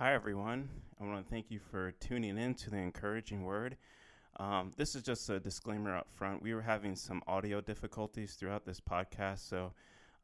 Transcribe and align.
Hi, 0.00 0.14
everyone. 0.14 0.70
I 0.98 1.04
want 1.04 1.22
to 1.22 1.30
thank 1.30 1.50
you 1.50 1.58
for 1.58 1.92
tuning 1.92 2.38
in 2.38 2.54
to 2.54 2.70
the 2.70 2.78
encouraging 2.78 3.44
word. 3.44 3.76
Um, 4.38 4.70
this 4.78 4.94
is 4.94 5.02
just 5.02 5.28
a 5.28 5.38
disclaimer 5.38 5.94
up 5.94 6.06
front. 6.10 6.42
We 6.42 6.54
were 6.54 6.62
having 6.62 6.96
some 6.96 7.22
audio 7.26 7.60
difficulties 7.60 8.32
throughout 8.32 8.64
this 8.64 8.80
podcast, 8.80 9.46
so 9.46 9.74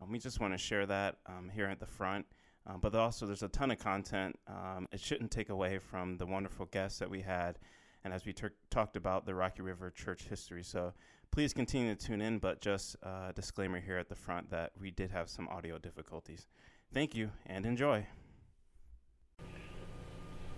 um, 0.00 0.10
we 0.10 0.18
just 0.18 0.40
want 0.40 0.54
to 0.54 0.58
share 0.58 0.86
that 0.86 1.18
um, 1.26 1.50
here 1.54 1.66
at 1.66 1.78
the 1.78 1.86
front. 1.86 2.24
Uh, 2.66 2.78
but 2.78 2.94
also, 2.94 3.26
there's 3.26 3.42
a 3.42 3.48
ton 3.48 3.70
of 3.70 3.78
content. 3.78 4.38
Um, 4.48 4.88
it 4.92 4.98
shouldn't 5.00 5.30
take 5.30 5.50
away 5.50 5.78
from 5.78 6.16
the 6.16 6.24
wonderful 6.24 6.64
guests 6.64 6.98
that 7.00 7.10
we 7.10 7.20
had, 7.20 7.58
and 8.02 8.14
as 8.14 8.24
we 8.24 8.32
ter- 8.32 8.54
talked 8.70 8.96
about 8.96 9.26
the 9.26 9.34
Rocky 9.34 9.60
River 9.60 9.90
Church 9.90 10.22
history. 10.22 10.62
So 10.62 10.94
please 11.32 11.52
continue 11.52 11.94
to 11.94 12.06
tune 12.06 12.22
in, 12.22 12.38
but 12.38 12.62
just 12.62 12.96
a 13.02 13.34
disclaimer 13.34 13.80
here 13.80 13.98
at 13.98 14.08
the 14.08 14.14
front 14.14 14.48
that 14.52 14.72
we 14.80 14.90
did 14.90 15.10
have 15.10 15.28
some 15.28 15.46
audio 15.48 15.76
difficulties. 15.76 16.46
Thank 16.94 17.14
you 17.14 17.28
and 17.44 17.66
enjoy. 17.66 18.06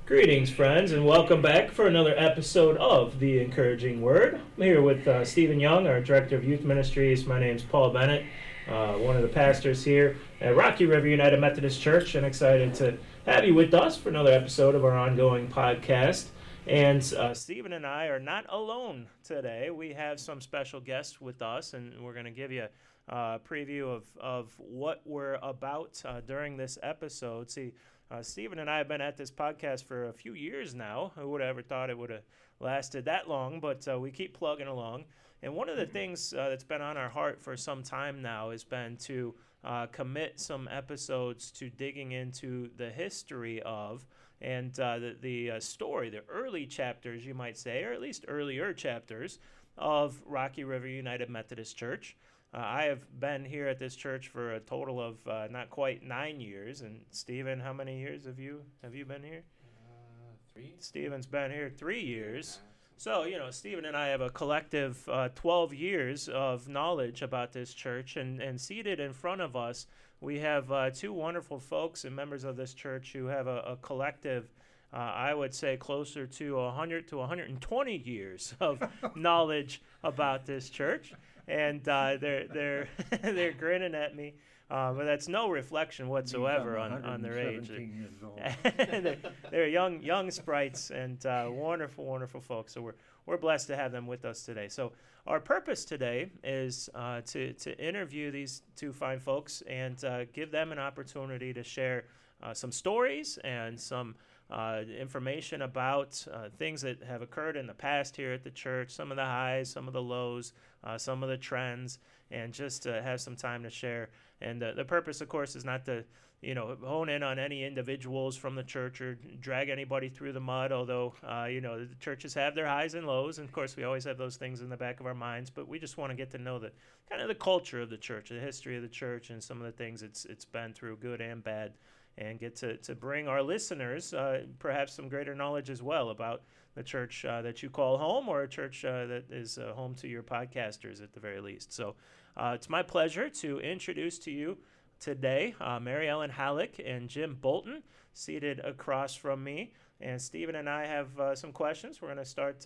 Greetings, 0.08 0.48
friends, 0.48 0.92
and 0.92 1.04
welcome 1.04 1.42
back 1.42 1.70
for 1.70 1.86
another 1.86 2.14
episode 2.16 2.78
of 2.78 3.20
The 3.20 3.40
Encouraging 3.40 4.00
Word. 4.00 4.40
I'm 4.56 4.62
here 4.62 4.80
with 4.80 5.06
uh, 5.06 5.22
Stephen 5.22 5.60
Young, 5.60 5.86
our 5.86 6.00
Director 6.00 6.34
of 6.34 6.44
Youth 6.44 6.64
Ministries. 6.64 7.26
My 7.26 7.38
name 7.38 7.56
is 7.56 7.62
Paul 7.62 7.90
Bennett, 7.90 8.24
uh, 8.70 8.94
one 8.94 9.16
of 9.16 9.20
the 9.20 9.28
pastors 9.28 9.84
here 9.84 10.16
at 10.40 10.56
Rocky 10.56 10.86
River 10.86 11.06
United 11.06 11.38
Methodist 11.38 11.82
Church, 11.82 12.14
and 12.14 12.24
excited 12.24 12.72
to 12.76 12.96
have 13.26 13.44
you 13.44 13.52
with 13.52 13.74
us 13.74 13.98
for 13.98 14.08
another 14.08 14.32
episode 14.32 14.74
of 14.74 14.82
our 14.82 14.96
ongoing 14.96 15.46
podcast. 15.46 16.28
And 16.66 17.02
uh, 17.12 17.34
Stephen 17.34 17.74
and 17.74 17.86
I 17.86 18.06
are 18.06 18.18
not 18.18 18.46
alone 18.48 19.08
today. 19.22 19.68
We 19.68 19.92
have 19.92 20.18
some 20.18 20.40
special 20.40 20.80
guests 20.80 21.20
with 21.20 21.42
us, 21.42 21.74
and 21.74 22.02
we're 22.02 22.14
going 22.14 22.24
to 22.24 22.30
give 22.30 22.50
you 22.50 22.66
a 23.08 23.40
preview 23.46 23.94
of, 23.94 24.04
of 24.18 24.54
what 24.56 25.02
we're 25.04 25.34
about 25.42 26.00
uh, 26.06 26.22
during 26.26 26.56
this 26.56 26.78
episode. 26.82 27.50
See, 27.50 27.72
uh, 28.10 28.22
Stephen 28.22 28.58
and 28.58 28.70
I 28.70 28.78
have 28.78 28.88
been 28.88 29.00
at 29.00 29.16
this 29.16 29.30
podcast 29.30 29.84
for 29.84 30.06
a 30.06 30.12
few 30.12 30.34
years 30.34 30.74
now. 30.74 31.12
Who 31.16 31.28
would 31.30 31.40
have 31.40 31.50
ever 31.50 31.62
thought 31.62 31.90
it 31.90 31.98
would 31.98 32.10
have 32.10 32.22
lasted 32.60 33.04
that 33.04 33.28
long? 33.28 33.60
But 33.60 33.86
uh, 33.86 33.98
we 33.98 34.10
keep 34.10 34.36
plugging 34.36 34.66
along. 34.66 35.04
And 35.42 35.54
one 35.54 35.68
of 35.68 35.76
the 35.76 35.86
things 35.86 36.32
uh, 36.32 36.48
that's 36.48 36.64
been 36.64 36.82
on 36.82 36.96
our 36.96 37.08
heart 37.08 37.40
for 37.40 37.56
some 37.56 37.82
time 37.82 38.22
now 38.22 38.50
has 38.50 38.64
been 38.64 38.96
to 38.98 39.34
uh, 39.62 39.86
commit 39.86 40.40
some 40.40 40.68
episodes 40.70 41.50
to 41.52 41.68
digging 41.68 42.12
into 42.12 42.70
the 42.76 42.90
history 42.90 43.60
of 43.62 44.06
and 44.40 44.78
uh, 44.78 44.98
the, 44.98 45.16
the 45.20 45.50
uh, 45.52 45.60
story, 45.60 46.10
the 46.10 46.22
early 46.28 46.64
chapters, 46.64 47.26
you 47.26 47.34
might 47.34 47.58
say, 47.58 47.82
or 47.82 47.92
at 47.92 48.00
least 48.00 48.24
earlier 48.28 48.72
chapters 48.72 49.40
of 49.76 50.20
Rocky 50.24 50.64
River 50.64 50.86
United 50.86 51.28
Methodist 51.28 51.76
Church. 51.76 52.16
Uh, 52.54 52.58
I 52.60 52.82
have 52.84 53.20
been 53.20 53.44
here 53.44 53.68
at 53.68 53.78
this 53.78 53.94
church 53.94 54.28
for 54.28 54.54
a 54.54 54.60
total 54.60 55.00
of 55.00 55.26
uh, 55.28 55.48
not 55.50 55.68
quite 55.68 56.02
nine 56.02 56.40
years. 56.40 56.80
And 56.80 57.00
Stephen, 57.10 57.60
how 57.60 57.74
many 57.74 57.98
years 57.98 58.24
have 58.24 58.38
you 58.38 58.62
have 58.82 58.94
you 58.94 59.04
been 59.04 59.22
here? 59.22 59.42
Uh, 59.76 60.32
three. 60.52 60.74
Stephen's 60.78 61.26
been 61.26 61.50
here 61.50 61.68
three 61.68 62.00
years. 62.00 62.60
So 62.96 63.24
you 63.24 63.38
know, 63.38 63.50
Stephen 63.50 63.84
and 63.84 63.96
I 63.96 64.08
have 64.08 64.22
a 64.22 64.30
collective 64.30 65.06
uh, 65.10 65.28
12 65.34 65.74
years 65.74 66.28
of 66.28 66.68
knowledge 66.68 67.20
about 67.20 67.52
this 67.52 67.74
church, 67.74 68.16
and 68.16 68.40
and 68.40 68.58
seated 68.58 68.98
in 68.98 69.12
front 69.12 69.42
of 69.42 69.54
us, 69.54 69.86
we 70.20 70.38
have 70.38 70.72
uh, 70.72 70.90
two 70.90 71.12
wonderful 71.12 71.58
folks 71.60 72.04
and 72.06 72.16
members 72.16 72.44
of 72.44 72.56
this 72.56 72.72
church 72.72 73.12
who 73.12 73.26
have 73.26 73.46
a, 73.46 73.58
a 73.60 73.76
collective. 73.76 74.50
Uh, 74.90 74.96
I 74.96 75.34
would 75.34 75.54
say 75.54 75.76
closer 75.76 76.26
to 76.26 76.56
100 76.56 77.08
to 77.08 77.18
120 77.18 77.94
years 77.94 78.54
of 78.58 78.82
knowledge 79.14 79.82
about 80.02 80.46
this 80.46 80.70
church 80.70 81.12
and 81.48 81.86
uh, 81.88 82.16
they're 82.20 82.46
they're 82.48 82.88
they're 83.22 83.52
grinning 83.52 83.94
at 83.94 84.14
me. 84.14 84.34
Uh, 84.70 84.92
but 84.92 85.04
that's 85.04 85.28
no 85.28 85.48
reflection 85.48 86.08
whatsoever 86.10 86.76
on, 86.76 87.02
on 87.02 87.22
their 87.22 87.38
age. 87.38 87.68
they're, 88.64 89.16
they're, 89.50 89.66
young 89.66 90.02
young 90.02 90.30
sprites 90.30 90.90
and 90.90 91.24
uh, 91.24 91.46
wonderful 91.50 92.04
wonderful 92.04 92.40
folks. 92.40 92.74
So 92.74 92.82
we're 92.82 92.94
we're 93.24 93.38
blessed 93.38 93.68
to 93.68 93.76
have 93.76 93.92
them 93.92 94.06
with 94.06 94.26
us 94.26 94.42
today. 94.42 94.68
So 94.68 94.92
our 95.26 95.40
purpose 95.40 95.86
today 95.86 96.30
is 96.44 96.90
uh, 96.94 97.22
to 97.26 97.54
to 97.54 97.78
interview 97.78 98.30
these 98.30 98.62
two 98.76 98.92
fine 98.92 99.20
folks 99.20 99.62
and 99.66 100.02
uh, 100.04 100.26
give 100.34 100.50
them 100.50 100.70
an 100.70 100.78
opportunity 100.78 101.54
to 101.54 101.62
share 101.62 102.04
uh, 102.42 102.52
some 102.52 102.70
stories 102.70 103.38
and 103.44 103.80
some 103.80 104.16
uh, 104.50 104.82
information 104.98 105.62
about 105.62 106.24
uh, 106.32 106.48
things 106.56 106.80
that 106.82 107.02
have 107.02 107.22
occurred 107.22 107.56
in 107.56 107.66
the 107.66 107.74
past 107.74 108.16
here 108.16 108.32
at 108.32 108.42
the 108.42 108.50
church, 108.50 108.90
some 108.90 109.10
of 109.10 109.16
the 109.16 109.24
highs, 109.24 109.70
some 109.70 109.86
of 109.86 109.92
the 109.92 110.02
lows, 110.02 110.52
uh, 110.84 110.96
some 110.96 111.22
of 111.22 111.28
the 111.28 111.36
trends, 111.36 111.98
and 112.30 112.52
just 112.52 112.82
to 112.82 113.02
have 113.02 113.20
some 113.20 113.36
time 113.36 113.62
to 113.62 113.70
share. 113.70 114.10
And 114.40 114.62
the 114.62 114.84
purpose, 114.84 115.20
of 115.20 115.28
course, 115.28 115.56
is 115.56 115.64
not 115.64 115.84
to 115.86 116.04
you 116.40 116.54
know 116.54 116.76
hone 116.84 117.08
in 117.08 117.22
on 117.22 117.38
any 117.38 117.64
individuals 117.64 118.36
from 118.36 118.54
the 118.54 118.62
church 118.62 119.00
or 119.00 119.18
drag 119.40 119.68
anybody 119.68 120.08
through 120.08 120.32
the 120.32 120.40
mud. 120.40 120.72
Although 120.72 121.14
uh, 121.24 121.46
you 121.46 121.60
know 121.60 121.84
the 121.84 121.94
churches 121.96 122.32
have 122.34 122.54
their 122.54 122.66
highs 122.66 122.94
and 122.94 123.06
lows, 123.06 123.38
and 123.38 123.48
of 123.48 123.52
course 123.52 123.76
we 123.76 123.84
always 123.84 124.04
have 124.04 124.18
those 124.18 124.36
things 124.36 124.60
in 124.60 124.68
the 124.68 124.76
back 124.76 125.00
of 125.00 125.06
our 125.06 125.14
minds. 125.14 125.50
But 125.50 125.68
we 125.68 125.78
just 125.78 125.98
want 125.98 126.10
to 126.10 126.16
get 126.16 126.30
to 126.30 126.38
know 126.38 126.58
the 126.58 126.70
kind 127.10 127.20
of 127.20 127.28
the 127.28 127.34
culture 127.34 127.80
of 127.80 127.90
the 127.90 127.96
church, 127.96 128.28
the 128.28 128.38
history 128.38 128.76
of 128.76 128.82
the 128.82 128.88
church, 128.88 129.30
and 129.30 129.42
some 129.42 129.58
of 129.58 129.66
the 129.66 129.72
things 129.72 130.02
it's 130.02 130.24
it's 130.26 130.44
been 130.44 130.72
through, 130.72 130.98
good 130.98 131.20
and 131.20 131.42
bad 131.42 131.72
and 132.18 132.38
get 132.38 132.56
to, 132.56 132.76
to 132.78 132.94
bring 132.94 133.28
our 133.28 133.42
listeners 133.42 134.12
uh, 134.12 134.42
perhaps 134.58 134.92
some 134.92 135.08
greater 135.08 135.34
knowledge 135.34 135.70
as 135.70 135.82
well 135.82 136.10
about 136.10 136.42
the 136.74 136.82
church 136.82 137.24
uh, 137.24 137.42
that 137.42 137.62
you 137.62 137.70
call 137.70 137.96
home 137.96 138.28
or 138.28 138.42
a 138.42 138.48
church 138.48 138.84
uh, 138.84 139.06
that 139.06 139.24
is 139.30 139.58
uh, 139.58 139.72
home 139.74 139.94
to 139.94 140.08
your 140.08 140.22
podcasters 140.22 141.02
at 141.02 141.12
the 141.12 141.20
very 141.20 141.40
least. 141.40 141.72
So 141.72 141.94
uh, 142.36 142.52
it's 142.54 142.68
my 142.68 142.82
pleasure 142.82 143.28
to 143.28 143.60
introduce 143.60 144.18
to 144.20 144.30
you 144.30 144.58
today 145.00 145.54
uh, 145.60 145.78
Mary 145.80 146.08
Ellen 146.08 146.30
Halleck 146.30 146.80
and 146.84 147.08
Jim 147.08 147.36
Bolton 147.40 147.82
seated 148.12 148.60
across 148.60 149.14
from 149.14 149.42
me. 149.42 149.72
And 150.00 150.20
Stephen 150.20 150.54
and 150.54 150.68
I 150.68 150.86
have 150.86 151.08
some 151.36 151.50
questions. 151.50 152.00
We're 152.00 152.06
going 152.06 152.18
to 152.18 152.24
start 152.24 152.64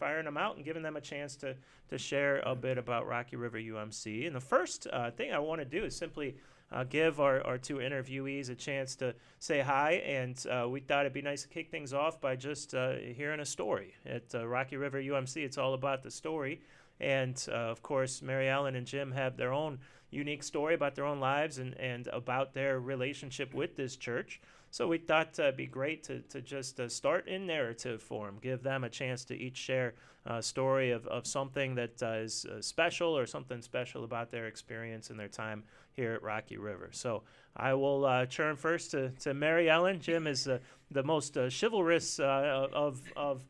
firing 0.00 0.24
them 0.24 0.36
out 0.36 0.56
and 0.56 0.64
giving 0.64 0.82
them 0.82 0.96
a 0.96 1.00
chance 1.00 1.36
to, 1.36 1.54
to 1.90 1.96
share 1.96 2.40
a 2.40 2.56
bit 2.56 2.76
about 2.76 3.06
Rocky 3.06 3.36
River 3.36 3.58
UMC. 3.58 4.26
And 4.26 4.34
the 4.34 4.40
first 4.40 4.88
thing 5.16 5.32
I 5.32 5.38
want 5.38 5.60
to 5.60 5.64
do 5.64 5.84
is 5.84 5.94
simply 5.94 6.34
uh, 6.72 6.84
give 6.84 7.20
our, 7.20 7.44
our 7.46 7.58
two 7.58 7.76
interviewees 7.76 8.50
a 8.50 8.54
chance 8.54 8.96
to 8.96 9.14
say 9.38 9.60
hi. 9.60 10.02
And 10.04 10.44
uh, 10.46 10.68
we 10.68 10.80
thought 10.80 11.00
it'd 11.00 11.12
be 11.12 11.22
nice 11.22 11.42
to 11.42 11.48
kick 11.48 11.70
things 11.70 11.92
off 11.92 12.20
by 12.20 12.36
just 12.36 12.74
uh, 12.74 12.94
hearing 12.96 13.40
a 13.40 13.44
story. 13.44 13.94
At 14.06 14.34
uh, 14.34 14.46
Rocky 14.46 14.76
River 14.76 15.00
UMC, 15.00 15.38
it's 15.38 15.58
all 15.58 15.74
about 15.74 16.02
the 16.02 16.10
story. 16.10 16.60
And 17.00 17.42
uh, 17.48 17.54
of 17.54 17.82
course, 17.82 18.22
Mary 18.22 18.48
Ellen 18.48 18.76
and 18.76 18.86
Jim 18.86 19.12
have 19.12 19.36
their 19.36 19.52
own 19.52 19.78
unique 20.10 20.42
story 20.42 20.74
about 20.74 20.94
their 20.94 21.06
own 21.06 21.20
lives 21.20 21.58
and, 21.58 21.74
and 21.78 22.06
about 22.08 22.54
their 22.54 22.80
relationship 22.80 23.54
with 23.54 23.76
this 23.76 23.96
church. 23.96 24.40
So 24.72 24.88
we 24.88 24.96
thought 24.96 25.38
uh, 25.38 25.42
it'd 25.42 25.58
be 25.58 25.66
great 25.66 26.02
to, 26.04 26.20
to 26.30 26.40
just 26.40 26.80
uh, 26.80 26.88
start 26.88 27.28
in 27.28 27.46
narrative 27.46 28.00
form, 28.00 28.38
give 28.40 28.62
them 28.62 28.84
a 28.84 28.88
chance 28.88 29.22
to 29.26 29.36
each 29.36 29.58
share 29.58 29.92
a 30.24 30.42
story 30.42 30.92
of, 30.92 31.06
of 31.08 31.26
something 31.26 31.74
that 31.74 32.02
uh, 32.02 32.12
is 32.12 32.46
uh, 32.46 32.62
special 32.62 33.14
or 33.14 33.26
something 33.26 33.60
special 33.60 34.02
about 34.02 34.30
their 34.30 34.46
experience 34.46 35.10
and 35.10 35.20
their 35.20 35.28
time 35.28 35.62
here 35.92 36.14
at 36.14 36.22
Rocky 36.22 36.56
River. 36.56 36.88
So 36.90 37.22
I 37.54 37.74
will 37.74 38.06
uh, 38.06 38.24
turn 38.24 38.56
first 38.56 38.92
to, 38.92 39.10
to 39.20 39.34
Mary 39.34 39.68
Ellen. 39.68 40.00
Jim 40.00 40.26
is 40.26 40.48
the 40.90 41.02
most 41.02 41.36
uh, 41.36 41.50
chivalrous 41.50 42.18
of, 42.18 43.02
of 43.14 43.42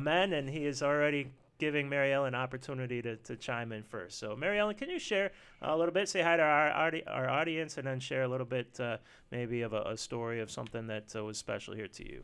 men, 0.00 0.32
and 0.32 0.50
he 0.50 0.66
is 0.66 0.82
already 0.82 1.28
giving 1.58 1.88
Mary 1.88 2.12
Ellen 2.12 2.34
an 2.34 2.40
opportunity 2.40 3.02
to, 3.02 3.16
to 3.16 3.36
chime 3.36 3.72
in 3.72 3.82
first. 3.82 4.18
So, 4.18 4.36
Mary 4.36 4.58
Ellen, 4.58 4.74
can 4.74 4.90
you 4.90 4.98
share 4.98 5.32
a 5.62 5.76
little 5.76 5.92
bit, 5.92 6.08
say 6.08 6.22
hi 6.22 6.36
to 6.36 6.42
our, 6.42 6.92
our 7.06 7.28
audience, 7.28 7.78
and 7.78 7.86
then 7.86 8.00
share 8.00 8.22
a 8.22 8.28
little 8.28 8.46
bit 8.46 8.78
uh, 8.80 8.98
maybe 9.30 9.62
of 9.62 9.72
a, 9.72 9.82
a, 9.82 9.96
story 9.96 10.40
of 10.40 10.50
something 10.50 10.86
that 10.86 11.14
uh, 11.16 11.24
was 11.24 11.38
special 11.38 11.74
here 11.74 11.88
to 11.88 12.08
you? 12.08 12.22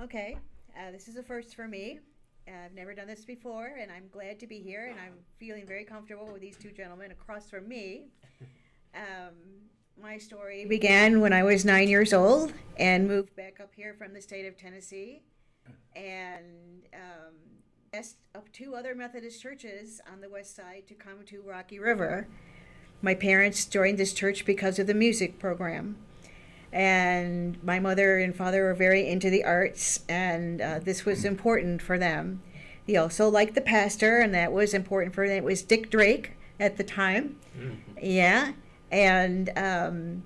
Okay. 0.00 0.36
Uh, 0.76 0.90
this 0.90 1.08
is 1.08 1.16
a 1.16 1.22
first 1.22 1.54
for 1.54 1.68
me. 1.68 2.00
I've 2.46 2.74
never 2.74 2.94
done 2.94 3.06
this 3.06 3.24
before, 3.24 3.76
and 3.80 3.90
I'm 3.90 4.08
glad 4.12 4.38
to 4.40 4.46
be 4.46 4.58
here, 4.58 4.88
and 4.90 5.00
I'm 5.00 5.14
feeling 5.38 5.66
very 5.66 5.84
comfortable 5.84 6.26
with 6.30 6.42
these 6.42 6.56
two 6.56 6.72
gentlemen 6.72 7.10
across 7.10 7.48
from 7.48 7.68
me. 7.68 8.08
Um, 8.96 9.34
my 10.00 10.18
story 10.18 10.64
began 10.66 11.20
when 11.20 11.32
I 11.32 11.42
was 11.42 11.64
nine 11.64 11.88
years 11.88 12.12
old 12.12 12.52
and 12.78 13.06
moved 13.06 13.34
back 13.36 13.60
up 13.60 13.72
here 13.74 13.94
from 13.94 14.12
the 14.12 14.20
state 14.20 14.46
of 14.46 14.56
Tennessee. 14.56 15.22
And 15.96 16.86
um, 16.92 17.34
of 18.34 18.50
two 18.50 18.74
other 18.74 18.92
Methodist 18.92 19.40
churches 19.40 20.00
on 20.12 20.20
the 20.20 20.28
west 20.28 20.56
side 20.56 20.82
to 20.88 20.94
come 20.94 21.18
to 21.26 21.40
Rocky 21.42 21.78
River. 21.78 22.26
My 23.00 23.14
parents 23.14 23.64
joined 23.66 23.98
this 23.98 24.12
church 24.12 24.44
because 24.44 24.80
of 24.80 24.88
the 24.88 24.94
music 24.94 25.38
program. 25.38 25.96
And 26.72 27.62
my 27.62 27.78
mother 27.78 28.18
and 28.18 28.34
father 28.34 28.64
were 28.64 28.74
very 28.74 29.08
into 29.08 29.30
the 29.30 29.44
arts, 29.44 30.00
and 30.08 30.60
uh, 30.60 30.80
this 30.80 31.04
was 31.04 31.24
important 31.24 31.80
for 31.80 31.96
them. 31.96 32.42
They 32.88 32.96
also 32.96 33.28
liked 33.28 33.54
the 33.54 33.60
pastor, 33.60 34.18
and 34.18 34.34
that 34.34 34.50
was 34.50 34.74
important 34.74 35.14
for 35.14 35.28
them. 35.28 35.36
It 35.36 35.44
was 35.44 35.62
Dick 35.62 35.88
Drake 35.88 36.32
at 36.58 36.76
the 36.76 36.82
time. 36.82 37.36
Mm-hmm. 37.56 37.98
Yeah. 38.02 38.54
And 38.90 39.50
um, 39.56 40.24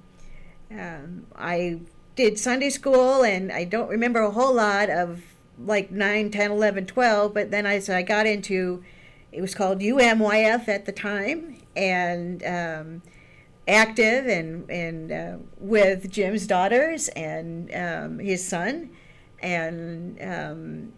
um, 0.71 1.27
I 1.37 1.81
did 2.17 2.39
Sunday 2.39 2.71
school, 2.71 3.23
and 3.25 3.53
I 3.53 3.65
don't 3.65 3.91
remember 3.91 4.21
a 4.21 4.31
whole 4.31 4.55
lot 4.55 4.89
of 4.89 5.23
like 5.65 5.91
9, 5.91 6.31
10, 6.31 6.51
11, 6.51 6.87
12. 6.87 7.35
But 7.35 7.51
then 7.51 7.67
I, 7.67 7.81
I 7.89 8.03
got 8.03 8.27
into, 8.27 8.83
it 9.33 9.41
was 9.41 9.55
called 9.55 9.81
UMYF 9.81 10.69
at 10.69 10.87
the 10.87 10.93
time. 10.93 11.57
And 11.77 12.45
um, 12.45 13.03
active 13.69 14.27
and 14.27 14.69
and 14.71 15.13
uh, 15.13 15.37
with 15.59 16.11
Jim's 16.11 16.47
daughters 16.47 17.09
and 17.09 17.73
um, 17.75 18.19
his 18.19 18.45
son, 18.45 18.91
and 19.41 20.21
um, 20.23 20.93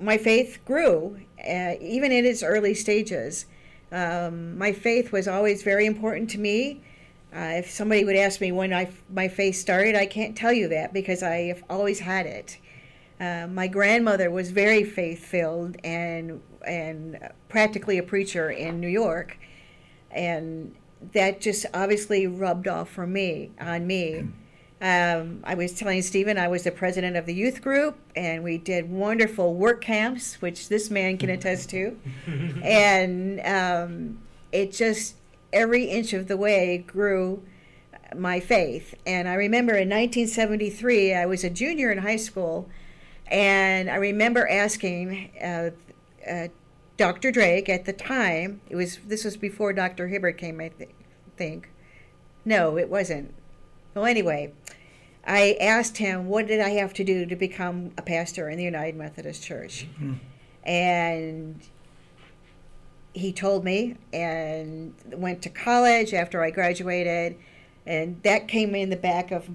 my 0.00 0.16
faith 0.16 0.58
grew 0.64 1.20
uh, 1.38 1.74
even 1.80 2.10
in 2.10 2.24
its 2.24 2.42
early 2.42 2.74
stages. 2.74 3.46
Um, 3.92 4.58
my 4.58 4.72
faith 4.72 5.12
was 5.12 5.28
always 5.28 5.62
very 5.62 5.86
important 5.86 6.28
to 6.30 6.38
me. 6.38 6.80
Uh, 7.34 7.58
if 7.58 7.70
somebody 7.70 8.04
would 8.04 8.16
ask 8.16 8.40
me 8.40 8.50
when 8.50 8.72
I, 8.72 8.90
my 9.12 9.28
faith 9.28 9.56
started, 9.56 9.94
I 9.94 10.06
can't 10.06 10.36
tell 10.36 10.52
you 10.52 10.68
that 10.68 10.92
because 10.92 11.22
I 11.22 11.48
have 11.48 11.62
always 11.68 12.00
had 12.00 12.26
it. 12.26 12.58
Uh, 13.18 13.46
my 13.46 13.66
grandmother 13.66 14.30
was 14.30 14.50
very 14.50 14.84
faith 14.84 15.24
filled 15.24 15.76
and 15.84 16.40
and 16.66 17.18
practically 17.48 17.98
a 17.98 18.02
preacher 18.02 18.50
in 18.50 18.80
New 18.80 18.88
York, 18.88 19.38
and 20.10 20.74
that 21.12 21.40
just 21.40 21.66
obviously 21.72 22.26
rubbed 22.26 22.68
off 22.68 22.90
for 22.90 23.06
me 23.06 23.50
on 23.60 23.86
me. 23.86 24.28
Um, 24.80 25.40
I 25.44 25.54
was 25.54 25.72
telling 25.72 26.02
Stephen 26.02 26.36
I 26.36 26.48
was 26.48 26.64
the 26.64 26.70
president 26.70 27.16
of 27.16 27.24
the 27.24 27.32
youth 27.32 27.62
group, 27.62 27.96
and 28.14 28.44
we 28.44 28.58
did 28.58 28.90
wonderful 28.90 29.54
work 29.54 29.80
camps, 29.82 30.42
which 30.42 30.68
this 30.68 30.90
man 30.90 31.16
can 31.16 31.30
attest 31.30 31.70
to. 31.70 31.98
and 32.62 33.40
um, 33.40 34.18
it 34.52 34.72
just 34.72 35.16
every 35.52 35.84
inch 35.84 36.12
of 36.12 36.28
the 36.28 36.36
way 36.36 36.84
grew 36.86 37.42
my 38.14 38.40
faith. 38.40 38.94
And 39.06 39.28
I 39.28 39.34
remember 39.34 39.72
in 39.72 39.88
1973, 39.88 41.14
I 41.14 41.26
was 41.26 41.42
a 41.42 41.50
junior 41.50 41.90
in 41.90 41.98
high 41.98 42.16
school, 42.16 42.68
and 43.28 43.90
I 43.90 43.96
remember 43.96 44.48
asking 44.48 45.30
uh, 45.42 45.70
uh, 46.28 46.48
Dr. 46.96 47.30
Drake 47.30 47.68
at 47.68 47.84
the 47.84 47.92
time. 47.92 48.60
It 48.68 48.76
was 48.76 48.98
this 49.06 49.24
was 49.24 49.36
before 49.36 49.72
Dr. 49.72 50.08
Hibbert 50.08 50.38
came, 50.38 50.60
I 50.60 50.68
th- 50.68 50.90
think. 51.36 51.70
No, 52.44 52.78
it 52.78 52.88
wasn't. 52.88 53.34
Well, 53.94 54.04
anyway, 54.04 54.52
I 55.26 55.56
asked 55.60 55.98
him, 55.98 56.28
what 56.28 56.46
did 56.46 56.60
I 56.60 56.70
have 56.70 56.94
to 56.94 57.04
do 57.04 57.26
to 57.26 57.34
become 57.34 57.92
a 57.98 58.02
pastor 58.02 58.48
in 58.48 58.56
the 58.56 58.64
United 58.64 58.94
Methodist 58.94 59.42
Church? 59.42 59.88
Mm-hmm. 59.94 60.14
And 60.68 61.60
he 63.12 63.32
told 63.32 63.64
me 63.64 63.96
and 64.12 64.94
went 65.12 65.42
to 65.42 65.48
college 65.48 66.14
after 66.14 66.42
I 66.42 66.50
graduated. 66.50 67.36
And 67.86 68.22
that 68.22 68.46
came 68.46 68.74
in 68.74 68.90
the 68.90 68.96
back 68.96 69.32
of 69.32 69.48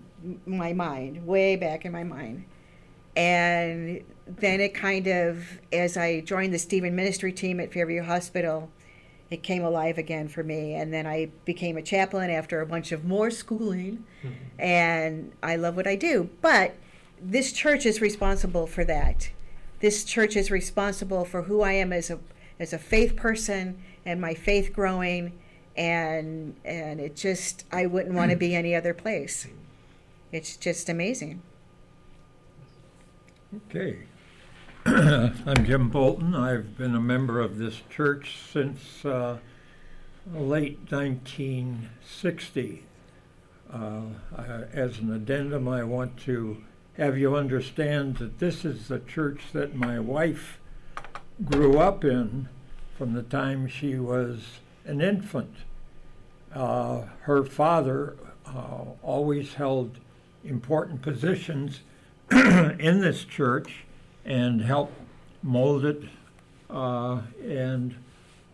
my 0.46 0.74
mind, 0.74 1.26
way 1.26 1.56
back 1.56 1.86
in 1.86 1.92
my 1.92 2.04
mind. 2.04 2.46
And 3.16 4.04
then 4.26 4.62
it 4.62 4.74
kind 4.74 5.08
of, 5.08 5.60
as 5.74 5.98
I 5.98 6.22
joined 6.22 6.54
the 6.54 6.60
Stephen 6.60 6.96
ministry 6.96 7.34
team 7.34 7.60
at 7.60 7.74
Fairview 7.74 8.04
Hospital, 8.04 8.70
it 9.30 9.44
came 9.44 9.64
alive 9.64 9.98
again 9.98 10.28
for 10.28 10.44
me. 10.44 10.76
And 10.76 10.94
then 10.94 11.08
I 11.08 11.30
became 11.46 11.78
a 11.78 11.82
chaplain 11.82 12.30
after 12.30 12.62
a 12.62 12.66
bunch 12.66 12.92
of 12.92 13.06
more 13.06 13.32
schooling, 13.32 14.06
mm-hmm. 14.24 14.62
and 14.62 15.32
I 15.42 15.56
love 15.56 15.76
what 15.76 15.88
I 15.88 15.96
do. 15.96 16.30
But 16.42 16.76
this 17.22 17.52
church 17.52 17.86
is 17.86 18.02
responsible 18.02 18.68
for 18.68 18.84
that. 18.86 19.30
This 19.80 20.04
church 20.04 20.36
is 20.36 20.52
responsible 20.52 21.26
for 21.26 21.44
who 21.44 21.62
I 21.62 21.74
am 21.74 21.92
as 21.92 22.10
a 22.10 22.20
as 22.60 22.74
a 22.74 22.78
faith 22.78 23.16
person 23.16 23.82
and 24.06 24.22
my 24.22 24.36
faith 24.36 24.72
growing 24.72 25.40
and 25.76 26.56
and 26.64 27.00
it 27.00 27.16
just 27.16 27.66
I 27.72 27.88
wouldn't 27.88 28.14
want 28.14 28.32
to 28.32 28.38
be 28.38 28.56
any 28.56 28.76
other 28.76 28.94
place. 28.94 29.48
It's 30.32 30.56
just 30.56 30.90
amazing. 30.90 31.42
Okay. 33.54 34.04
I'm 34.86 35.66
Jim 35.66 35.90
Bolton. 35.90 36.34
I've 36.34 36.78
been 36.78 36.96
a 36.96 37.02
member 37.02 37.42
of 37.42 37.58
this 37.58 37.82
church 37.90 38.38
since 38.50 39.04
uh, 39.04 39.40
late 40.34 40.80
1960. 40.90 42.86
Uh, 43.70 44.04
as 44.72 45.00
an 45.00 45.12
addendum, 45.12 45.68
I 45.68 45.84
want 45.84 46.16
to 46.22 46.64
have 46.96 47.18
you 47.18 47.36
understand 47.36 48.20
that 48.20 48.40
this 48.40 48.64
is 48.64 48.88
the 48.88 49.00
church 49.00 49.42
that 49.52 49.76
my 49.76 50.00
wife 50.00 50.62
grew 51.44 51.78
up 51.78 52.06
in 52.06 52.48
from 52.98 53.12
the 53.12 53.24
time 53.24 53.68
she 53.68 53.96
was 53.96 54.60
an 54.86 55.02
infant. 55.02 55.56
Uh, 56.56 57.02
her 57.24 57.44
father 57.44 58.16
uh, 58.46 58.86
always 59.04 59.56
held 59.56 59.98
important 60.46 61.02
positions 61.02 61.82
in 62.80 63.02
this 63.02 63.26
church 63.26 63.84
and 64.24 64.62
help 64.62 64.94
mold 65.44 65.84
it 65.84 66.04
uh, 66.70 67.22
and 67.44 67.96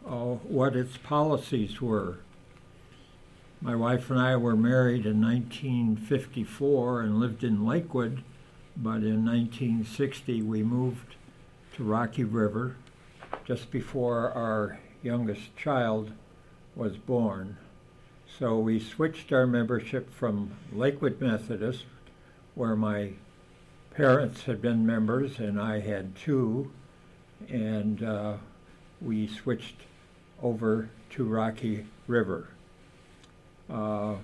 uh, 0.03 0.33
what 0.47 0.75
its 0.75 0.97
policies 0.97 1.79
were. 1.79 2.18
My 3.62 3.75
wife 3.75 4.09
and 4.09 4.19
I 4.19 4.35
were 4.35 4.56
married 4.56 5.06
in 5.06 5.21
1954 5.21 7.01
and 7.01 7.19
lived 7.19 7.44
in 7.44 7.68
Lakewood, 7.68 8.24
but 8.75 9.03
in 9.03 9.24
1960 9.24 10.41
we 10.41 10.63
moved 10.63 11.15
to 11.75 11.83
Rocky 11.83 12.24
River 12.24 12.75
just 13.45 13.69
before 13.69 14.31
our 14.31 14.79
youngest 15.03 15.56
child 15.56 16.12
was 16.75 16.97
born. 16.97 17.57
So 18.39 18.57
we 18.57 18.79
switched 18.79 19.31
our 19.31 19.45
membership 19.45 20.12
from 20.12 20.51
Lakewood 20.74 21.21
Methodist, 21.21 21.85
where 22.56 22.75
my 22.75 23.13
parents 23.98 24.44
had 24.44 24.62
been 24.62 24.86
members, 24.86 25.40
and 25.40 25.60
I 25.60 25.80
had 25.80 26.16
two, 26.16 26.72
and 27.50 28.04
uh, 28.04 28.34
we 29.02 29.28
switched 29.28 29.82
over 30.44 30.92
to 31.10 31.24
Rocky 31.24 31.84
River. 32.06 32.50
Uh, 33.68 34.18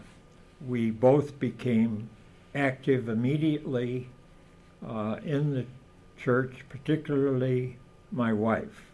we 0.68 0.92
both 0.92 1.40
became 1.40 2.08
active 2.54 3.10
immediately 3.10 4.10
uh, 4.88 5.18
in 5.26 5.56
the 5.56 5.66
church, 6.18 6.58
particularly 6.70 7.78
my 8.12 8.32
wife. 8.32 8.92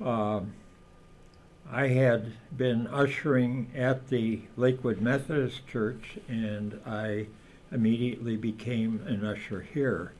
Uh, 0.00 0.42
I 1.72 1.88
had 1.88 2.34
been 2.56 2.86
ushering 2.86 3.72
at 3.74 4.06
the 4.10 4.42
Lakewood 4.56 5.00
Methodist 5.00 5.66
Church, 5.66 6.18
and 6.28 6.80
I 6.86 7.26
immediately 7.70 8.36
became 8.36 9.02
an 9.06 9.24
usher 9.24 9.60
here. 9.60 10.12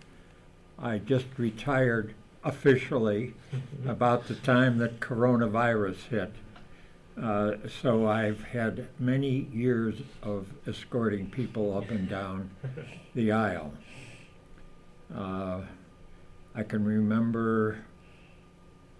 I 0.79 0.99
just 0.99 1.27
retired 1.37 2.15
officially 2.45 3.35
about 3.87 4.29
the 4.29 4.35
time 4.35 4.79
that 4.79 5.01
coronavirus 5.01 5.97
hit. 6.09 6.33
Uh, 7.21 7.55
so 7.83 8.07
I've 8.07 8.45
had 8.45 8.87
many 8.99 9.49
years 9.53 9.97
of 10.23 10.47
escorting 10.69 11.31
people 11.31 11.77
up 11.77 11.91
and 11.91 12.09
down 12.09 12.51
the 13.15 13.33
aisle. 13.33 13.73
Uh, 15.15 15.63
I 16.55 16.63
can 16.63 16.85
remember 16.85 17.85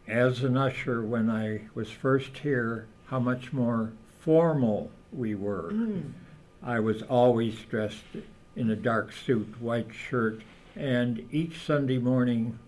as 0.09 0.43
an 0.43 0.57
usher 0.57 1.03
when 1.03 1.31
I 1.31 1.63
was 1.75 1.91
first 1.91 2.39
here 2.39 2.89
how 3.07 3.21
much 3.21 3.53
more 3.53 3.93
formal 4.21 4.91
we 5.13 5.35
were. 5.35 5.71
Mm. 5.73 6.13
I 6.63 6.81
was 6.81 7.03
always 7.03 7.55
dressed 7.71 8.03
in 8.59 8.71
a 8.71 8.77
dark 8.77 9.13
suit, 9.13 9.61
white 9.61 9.95
shirt, 9.95 10.43
and 10.75 11.27
each 11.31 11.65
Sunday 11.65 11.99
morning 11.99 12.59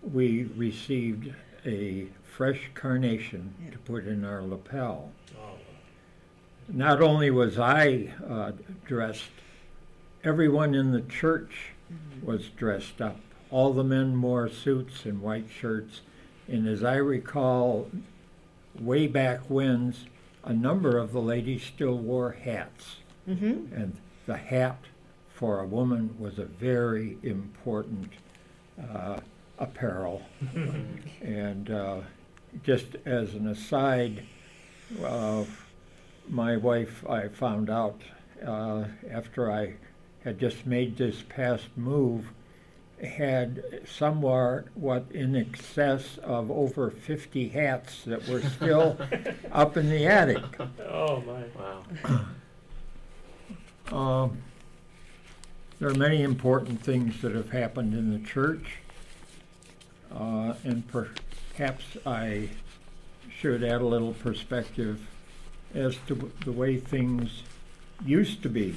we 0.00 0.44
received 0.56 1.34
a 1.66 2.06
fresh 2.22 2.70
carnation 2.74 3.52
yeah. 3.62 3.72
to 3.72 3.78
put 3.78 4.06
in 4.06 4.24
our 4.24 4.42
lapel. 4.42 5.10
Oh. 5.36 5.56
Not 6.68 7.02
only 7.02 7.30
was 7.30 7.58
I 7.58 8.14
uh, 8.28 8.52
dressed, 8.86 9.24
everyone 10.22 10.72
in 10.72 10.92
the 10.92 11.02
church 11.02 11.72
mm-hmm. 11.92 12.24
was 12.24 12.48
dressed 12.50 13.00
up. 13.00 13.18
All 13.50 13.72
the 13.72 13.84
men 13.84 14.22
wore 14.22 14.48
suits 14.48 15.04
and 15.04 15.20
white 15.20 15.48
shirts, 15.50 16.02
and 16.46 16.68
as 16.68 16.84
I 16.84 16.94
recall, 16.94 17.90
way 18.78 19.08
back 19.08 19.40
when, 19.48 19.94
a 20.44 20.52
number 20.52 20.96
of 20.96 21.12
the 21.12 21.20
ladies 21.20 21.64
still 21.64 21.98
wore 21.98 22.32
hats. 22.32 22.98
Mm-hmm. 23.28 23.74
And 23.74 23.96
the 24.26 24.36
hat 24.36 24.78
for 25.40 25.60
a 25.60 25.66
woman 25.66 26.14
was 26.18 26.38
a 26.38 26.44
very 26.44 27.16
important 27.22 28.12
uh, 28.92 29.18
apparel. 29.58 30.20
and 31.22 31.70
uh, 31.70 32.00
just 32.62 32.88
as 33.06 33.32
an 33.32 33.48
aside, 33.48 34.22
uh, 35.02 35.44
my 36.28 36.58
wife, 36.58 37.08
I 37.08 37.28
found 37.28 37.70
out 37.70 38.02
uh, 38.46 38.84
after 39.10 39.50
I 39.50 39.76
had 40.24 40.38
just 40.38 40.66
made 40.66 40.98
this 40.98 41.24
past 41.30 41.68
move, 41.74 42.32
had 43.02 43.80
somewhere 43.86 44.66
what 44.74 45.06
in 45.10 45.34
excess 45.34 46.18
of 46.18 46.50
over 46.50 46.90
50 46.90 47.48
hats 47.48 48.02
that 48.04 48.28
were 48.28 48.42
still 48.42 48.98
up 49.52 49.78
in 49.78 49.88
the 49.88 50.06
attic. 50.06 50.44
Oh 50.86 51.22
my! 51.22 51.44
Wow. 51.56 52.26
Um, 53.90 54.42
there 55.80 55.88
are 55.88 55.94
many 55.94 56.22
important 56.22 56.82
things 56.82 57.22
that 57.22 57.34
have 57.34 57.50
happened 57.50 57.94
in 57.94 58.12
the 58.12 58.28
church, 58.28 58.76
uh, 60.14 60.52
and 60.62 60.84
perhaps 60.88 61.96
I 62.04 62.50
should 63.30 63.64
add 63.64 63.80
a 63.80 63.86
little 63.86 64.12
perspective 64.12 65.00
as 65.74 65.96
to 66.06 66.30
the 66.44 66.52
way 66.52 66.76
things 66.76 67.42
used 68.04 68.42
to 68.42 68.50
be. 68.50 68.76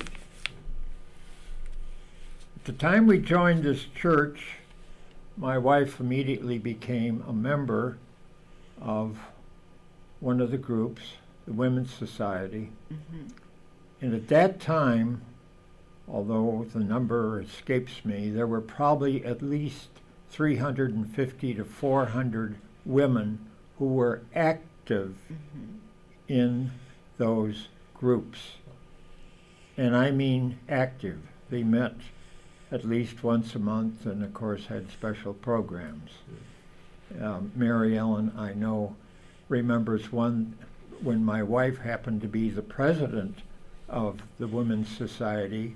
At 2.56 2.64
the 2.64 2.72
time 2.72 3.06
we 3.06 3.20
joined 3.20 3.64
this 3.64 3.84
church, 3.94 4.56
my 5.36 5.58
wife 5.58 6.00
immediately 6.00 6.58
became 6.58 7.22
a 7.28 7.34
member 7.34 7.98
of 8.80 9.18
one 10.22 10.40
of 10.40 10.52
the 10.52 10.58
groups, 10.58 11.02
the 11.46 11.52
Women's 11.52 11.94
Society. 11.94 12.72
And 14.00 14.14
at 14.14 14.30
that 14.30 14.62
time, 14.62 15.22
although 16.08 16.66
the 16.74 16.80
number 16.80 17.42
escapes 17.42 18.04
me, 18.06 18.30
there 18.30 18.48
were 18.48 18.62
probably 18.62 19.24
at 19.26 19.42
least 19.42 19.90
350 20.30 21.54
to 21.54 21.64
400 21.64 22.56
women 22.86 23.40
who 23.78 23.86
were 23.86 24.22
active 24.36 25.16
in 26.28 26.72
those 27.18 27.68
groups. 27.94 28.40
And 29.78 29.96
I 29.96 30.12
mean 30.12 30.60
active. 30.68 31.20
They 31.50 31.64
met 31.64 31.96
at 32.72 32.84
least 32.84 33.24
once 33.24 33.56
a 33.56 33.60
month 33.60 34.06
and, 34.06 34.24
of 34.24 34.34
course, 34.34 34.66
had 34.66 34.92
special 34.92 35.34
programs. 35.34 36.12
Um, 37.22 37.52
Mary 37.56 37.98
Ellen, 37.98 38.34
I 38.38 38.54
know, 38.54 38.96
remembers 39.48 40.12
one 40.12 40.58
when 41.02 41.24
my 41.24 41.44
wife 41.44 41.78
happened 41.78 42.22
to 42.22 42.28
be 42.28 42.50
the 42.50 42.62
president 42.62 43.40
of 43.90 44.24
the 44.40 44.48
Women's 44.48 44.90
Society, 44.90 45.76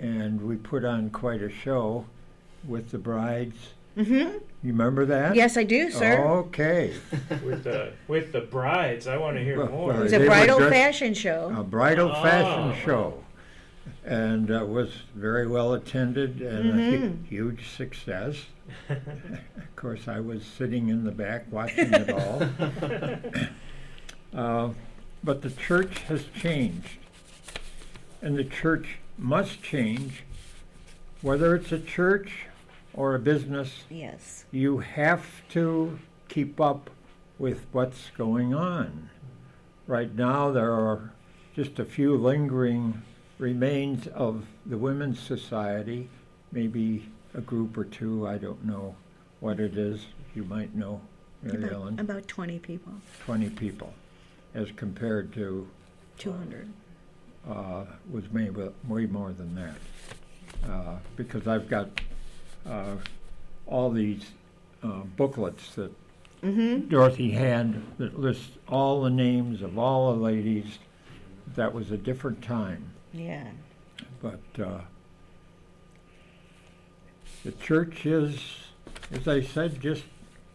and 0.00 0.40
we 0.40 0.56
put 0.56 0.84
on 0.84 1.10
quite 1.10 1.42
a 1.42 1.50
show 1.50 2.06
with 2.66 2.90
the 2.90 2.98
brides. 2.98 3.56
Mm-hmm. 3.96 4.38
You 4.62 4.72
remember 4.72 5.04
that? 5.06 5.34
Yes, 5.34 5.56
I 5.56 5.64
do, 5.64 5.90
sir. 5.90 6.24
Okay. 6.24 6.94
with 7.44 7.64
the 7.64 7.92
with 8.08 8.32
the 8.32 8.40
brides. 8.40 9.06
I 9.06 9.16
want 9.18 9.36
to 9.36 9.44
hear 9.44 9.58
Well, 9.58 9.68
more. 9.68 9.88
well, 9.88 10.00
it 10.00 10.02
was 10.04 10.12
a 10.12 10.20
were 10.20 10.26
bridal 10.26 10.58
dressed- 10.58 10.72
fashion 10.74 11.14
show. 11.14 11.54
a 11.56 11.62
bridal 11.62 12.10
Oh, 12.14 12.22
fashion 12.22 12.82
show, 12.84 13.24
and 14.04 14.50
uh, 14.50 14.64
was 14.64 14.90
very 15.14 15.46
well 15.46 15.74
attended 15.74 16.40
and 16.40 16.70
a 16.80 16.96
hu- 16.98 17.18
huge 17.28 17.68
success. 17.76 18.36
of 18.88 19.76
course, 19.76 20.06
I 20.08 20.20
was 20.20 20.44
sitting 20.44 20.88
in 20.88 21.04
the 21.04 21.10
back 21.10 21.46
watching 21.50 21.92
it 21.92 22.10
all. 22.10 22.42
Uh, 24.32 24.70
but 25.24 25.42
the 25.42 25.50
church 25.50 25.98
has 26.02 26.24
changed, 26.40 26.98
and 28.22 28.36
the 28.38 28.44
church 28.44 28.98
must 29.20 29.62
change, 29.62 30.24
whether 31.20 31.54
it's 31.54 31.72
a 31.72 31.78
church 31.78 32.46
or 32.94 33.14
a 33.14 33.18
business. 33.18 33.84
Yes. 33.90 34.44
You 34.50 34.78
have 34.78 35.24
to 35.50 35.98
keep 36.28 36.60
up 36.60 36.90
with 37.38 37.66
what's 37.72 38.10
going 38.16 38.54
on. 38.54 39.10
Right 39.86 40.14
now, 40.14 40.50
there 40.50 40.72
are 40.72 41.12
just 41.54 41.78
a 41.78 41.84
few 41.84 42.16
lingering 42.16 43.02
remains 43.38 44.06
of 44.08 44.46
the 44.66 44.78
Women's 44.78 45.20
Society, 45.20 46.08
maybe 46.52 47.08
a 47.34 47.40
group 47.40 47.76
or 47.76 47.84
two, 47.84 48.26
I 48.26 48.38
don't 48.38 48.64
know 48.64 48.94
what 49.40 49.60
it 49.60 49.76
is. 49.76 50.06
You 50.34 50.44
might 50.44 50.74
know, 50.74 51.00
Mary 51.42 51.64
About, 51.64 51.72
Ellen, 51.72 52.00
about 52.00 52.28
20 52.28 52.58
people, 52.60 52.92
20 53.24 53.50
people, 53.50 53.92
as 54.54 54.70
compared 54.76 55.32
to 55.34 55.68
200. 56.18 56.68
Uh, 57.48 57.84
was 58.10 58.24
maybe 58.32 58.68
way 58.88 59.06
more 59.06 59.32
than 59.32 59.54
that. 59.54 60.70
Uh, 60.70 60.96
because 61.16 61.46
I've 61.46 61.68
got 61.68 61.88
uh, 62.68 62.96
all 63.66 63.90
these 63.90 64.24
uh, 64.82 65.02
booklets 65.16 65.74
that 65.76 65.92
Mm-hmm. 66.42 66.88
Dorothy 66.88 67.32
had 67.32 67.82
that 67.98 68.18
lists 68.18 68.56
all 68.66 69.02
the 69.02 69.10
names 69.10 69.60
of 69.60 69.78
all 69.78 70.14
the 70.14 70.18
ladies. 70.22 70.78
That 71.54 71.74
was 71.74 71.90
a 71.90 71.98
different 71.98 72.40
time, 72.40 72.82
Yeah. 73.12 73.44
but 74.22 74.40
uh, 74.58 74.80
the 77.44 77.52
church 77.52 78.06
is, 78.06 78.40
as 79.12 79.28
I 79.28 79.42
said, 79.42 79.80
just 79.82 80.04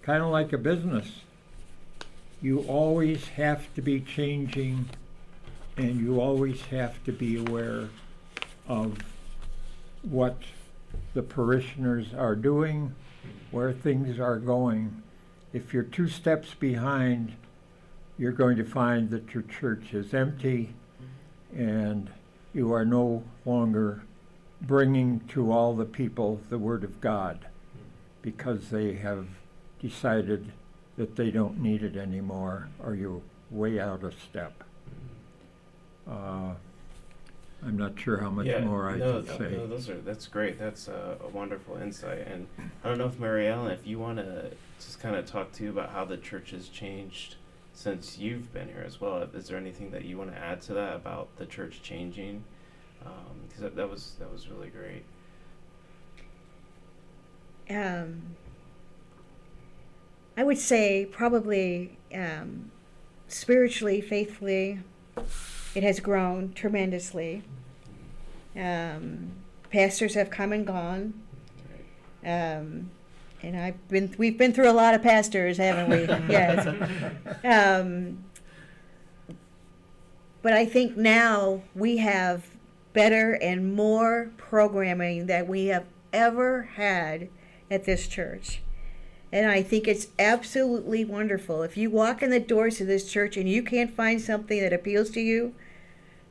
kind 0.02 0.24
of 0.24 0.30
like 0.32 0.54
a 0.54 0.58
business. 0.58 1.22
You 2.42 2.62
always 2.62 3.28
have 3.30 3.72
to 3.76 3.82
be 3.84 4.00
changing, 4.00 4.90
and 5.78 6.00
you 6.00 6.20
always 6.22 6.62
have 6.64 7.04
to 7.04 7.12
be 7.12 7.38
aware 7.38 7.90
of 8.68 8.98
what 10.04 10.38
the 11.14 11.24
parishioners 11.24 12.14
are 12.14 12.36
doing, 12.36 12.94
where 13.52 13.74
things 13.74 14.20
are 14.20 14.38
going. 14.38 15.04
If 15.54 15.74
you're 15.74 15.84
two 15.84 16.08
steps 16.08 16.54
behind, 16.54 17.34
you're 18.18 18.32
going 18.32 18.58
to 18.58 18.66
find 18.66 19.10
that 19.10 19.34
your 19.34 19.44
church 19.44 19.94
is 19.94 20.14
empty 20.14 20.74
and 21.54 22.10
you 22.54 22.74
are 22.74 22.86
no 22.86 23.24
longer 23.46 24.04
bringing 24.62 25.20
to 25.28 25.52
all 25.52 25.74
the 25.74 25.86
people 25.86 26.40
the 26.50 26.58
Word 26.58 26.84
of 26.84 27.02
God 27.02 27.48
because 28.22 28.70
they 28.70 28.94
have 28.96 29.28
decided 29.82 30.52
that 30.98 31.16
they 31.16 31.32
don't 31.32 31.62
need 31.62 31.84
it 31.84 31.98
anymore 31.98 32.70
or 32.82 32.96
you're 32.96 33.22
way 33.52 33.80
out 33.80 34.04
of 34.04 34.16
step. 34.30 34.65
Uh, 36.10 36.54
I'm 37.66 37.78
not 37.78 38.00
sure 38.00 38.18
how 38.18 38.30
much 38.30 38.46
yeah, 38.46 38.60
more 38.60 38.90
I 38.90 38.98
no, 38.98 39.24
can 39.24 39.26
no, 39.26 39.38
say. 39.38 39.58
no, 39.58 39.68
those 39.68 39.90
are 39.90 40.00
that's 40.02 40.28
great. 40.28 40.60
That's 40.60 40.88
a, 40.88 41.18
a 41.24 41.28
wonderful 41.30 41.78
insight. 41.78 42.28
And 42.28 42.48
I 42.84 42.90
don't 42.90 42.98
know 42.98 43.08
if 43.08 43.20
Mary 43.20 43.48
Ellen, 43.48 43.72
if 43.72 43.88
you 43.88 43.98
want 43.98 44.20
to 44.20 44.52
just 44.80 45.00
kind 45.00 45.16
of 45.16 45.26
talk 45.26 45.52
to 45.54 45.64
you 45.64 45.70
about 45.70 45.90
how 45.90 46.06
the 46.06 46.18
church 46.18 46.52
has 46.52 46.68
changed 46.68 47.36
since 47.74 48.18
you've 48.18 48.54
been 48.54 48.68
here 48.68 48.84
as 48.86 49.02
well. 49.02 49.28
Is 49.34 49.48
there 49.48 49.58
anything 49.58 49.92
that 49.92 50.06
you 50.06 50.18
want 50.18 50.34
to 50.34 50.38
add 50.38 50.62
to 50.64 50.74
that 50.74 50.96
about 50.96 51.36
the 51.38 51.46
church 51.46 51.82
changing? 51.82 52.44
Because 53.48 53.62
that, 53.62 53.76
that 53.76 53.90
was 53.90 54.14
that 54.20 54.32
was 54.32 54.48
really 54.50 54.70
great. 54.70 55.04
Um, 57.70 58.22
I 60.38 60.44
would 60.44 60.58
say 60.58 61.06
probably 61.06 61.98
um, 62.14 62.72
spiritually, 63.28 64.02
faithfully, 64.02 64.80
it 65.76 65.84
has 65.84 66.00
grown 66.00 66.54
tremendously. 66.54 67.44
Um, 68.56 69.34
pastors 69.70 70.14
have 70.16 70.30
come 70.30 70.54
and 70.54 70.66
gone. 70.66 71.14
Um, 72.24 72.90
and 73.44 73.58
I've 73.58 73.88
been, 73.90 74.16
we've 74.18 74.38
been 74.38 74.54
through 74.54 74.70
a 74.70 74.74
lot 74.74 74.96
of 74.96 75.04
pastors, 75.04 75.58
haven't 75.58 75.90
we? 75.90 76.08
yes. 76.30 76.66
Um, 77.44 78.24
but 80.42 80.54
I 80.54 80.66
think 80.66 80.96
now 80.96 81.62
we 81.76 81.98
have 81.98 82.48
better 82.94 83.34
and 83.34 83.76
more 83.76 84.32
programming 84.38 85.26
that 85.26 85.48
we 85.48 85.66
have 85.66 85.86
ever 86.14 86.64
had 86.76 87.30
at 87.70 87.84
this 87.84 88.08
church. 88.08 88.62
And 89.32 89.52
I 89.52 89.62
think 89.62 89.88
it's 89.88 90.08
absolutely 90.18 91.04
wonderful. 91.04 91.62
If 91.62 91.76
you 91.76 91.90
walk 91.90 92.24
in 92.24 92.30
the 92.30 92.40
doors 92.40 92.80
of 92.80 92.88
this 92.88 93.12
church 93.12 93.36
and 93.36 93.50
you 93.50 93.64
can't 93.64 93.94
find 93.94 94.22
something 94.22 94.62
that 94.62 94.72
appeals 94.72 95.10
to 95.12 95.20
you, 95.20 95.54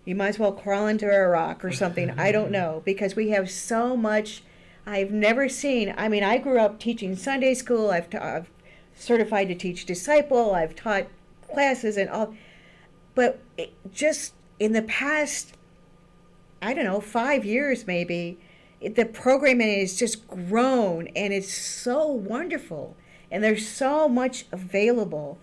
you 0.04 0.14
might 0.14 0.28
as 0.28 0.38
well 0.38 0.52
crawl 0.52 0.86
into 0.86 1.10
a 1.10 1.28
rock 1.28 1.64
or 1.64 1.72
something. 1.72 2.10
I 2.18 2.32
don't 2.32 2.50
know. 2.52 2.82
Because 2.84 3.16
we 3.16 3.30
have 3.30 3.50
so 3.50 3.96
much 3.96 4.42
I've 4.86 5.10
never 5.10 5.48
seen. 5.48 5.94
I 5.96 6.08
mean, 6.08 6.22
I 6.22 6.38
grew 6.38 6.60
up 6.60 6.78
teaching 6.78 7.16
Sunday 7.16 7.54
school. 7.54 7.90
I've, 7.90 8.10
ta- 8.10 8.18
I've 8.36 8.50
certified 8.94 9.48
to 9.48 9.54
teach 9.54 9.86
disciple. 9.86 10.54
I've 10.54 10.76
taught 10.76 11.06
classes 11.50 11.96
and 11.96 12.10
all. 12.10 12.34
But 13.14 13.40
it, 13.56 13.72
just 13.92 14.34
in 14.58 14.72
the 14.72 14.82
past, 14.82 15.54
I 16.60 16.74
don't 16.74 16.84
know, 16.84 17.00
five 17.00 17.44
years 17.44 17.86
maybe, 17.86 18.38
it, 18.80 18.94
the 18.94 19.06
programming 19.06 19.80
has 19.80 19.96
just 19.96 20.28
grown 20.28 21.08
and 21.16 21.32
it's 21.32 21.52
so 21.52 22.06
wonderful. 22.06 22.96
And 23.30 23.42
there's 23.42 23.66
so 23.66 24.08
much 24.08 24.44
available. 24.52 25.38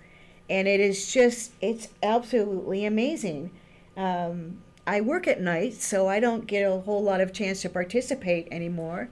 And 0.50 0.68
it 0.68 0.80
is 0.80 1.12
just, 1.12 1.54
it's 1.62 1.88
absolutely 2.04 2.86
amazing. 2.86 3.52
Um, 3.98 4.58
I 4.88 5.02
work 5.02 5.28
at 5.28 5.42
night, 5.42 5.76
so 5.76 6.08
I 6.08 6.20
don't 6.20 6.48
get 6.48 6.64
a 6.64 6.80
whole 6.80 7.04
lot 7.04 7.22
of 7.22 7.34
chance 7.34 7.62
to 7.62 7.70
participate 7.70 8.48
anymore. 8.52 9.10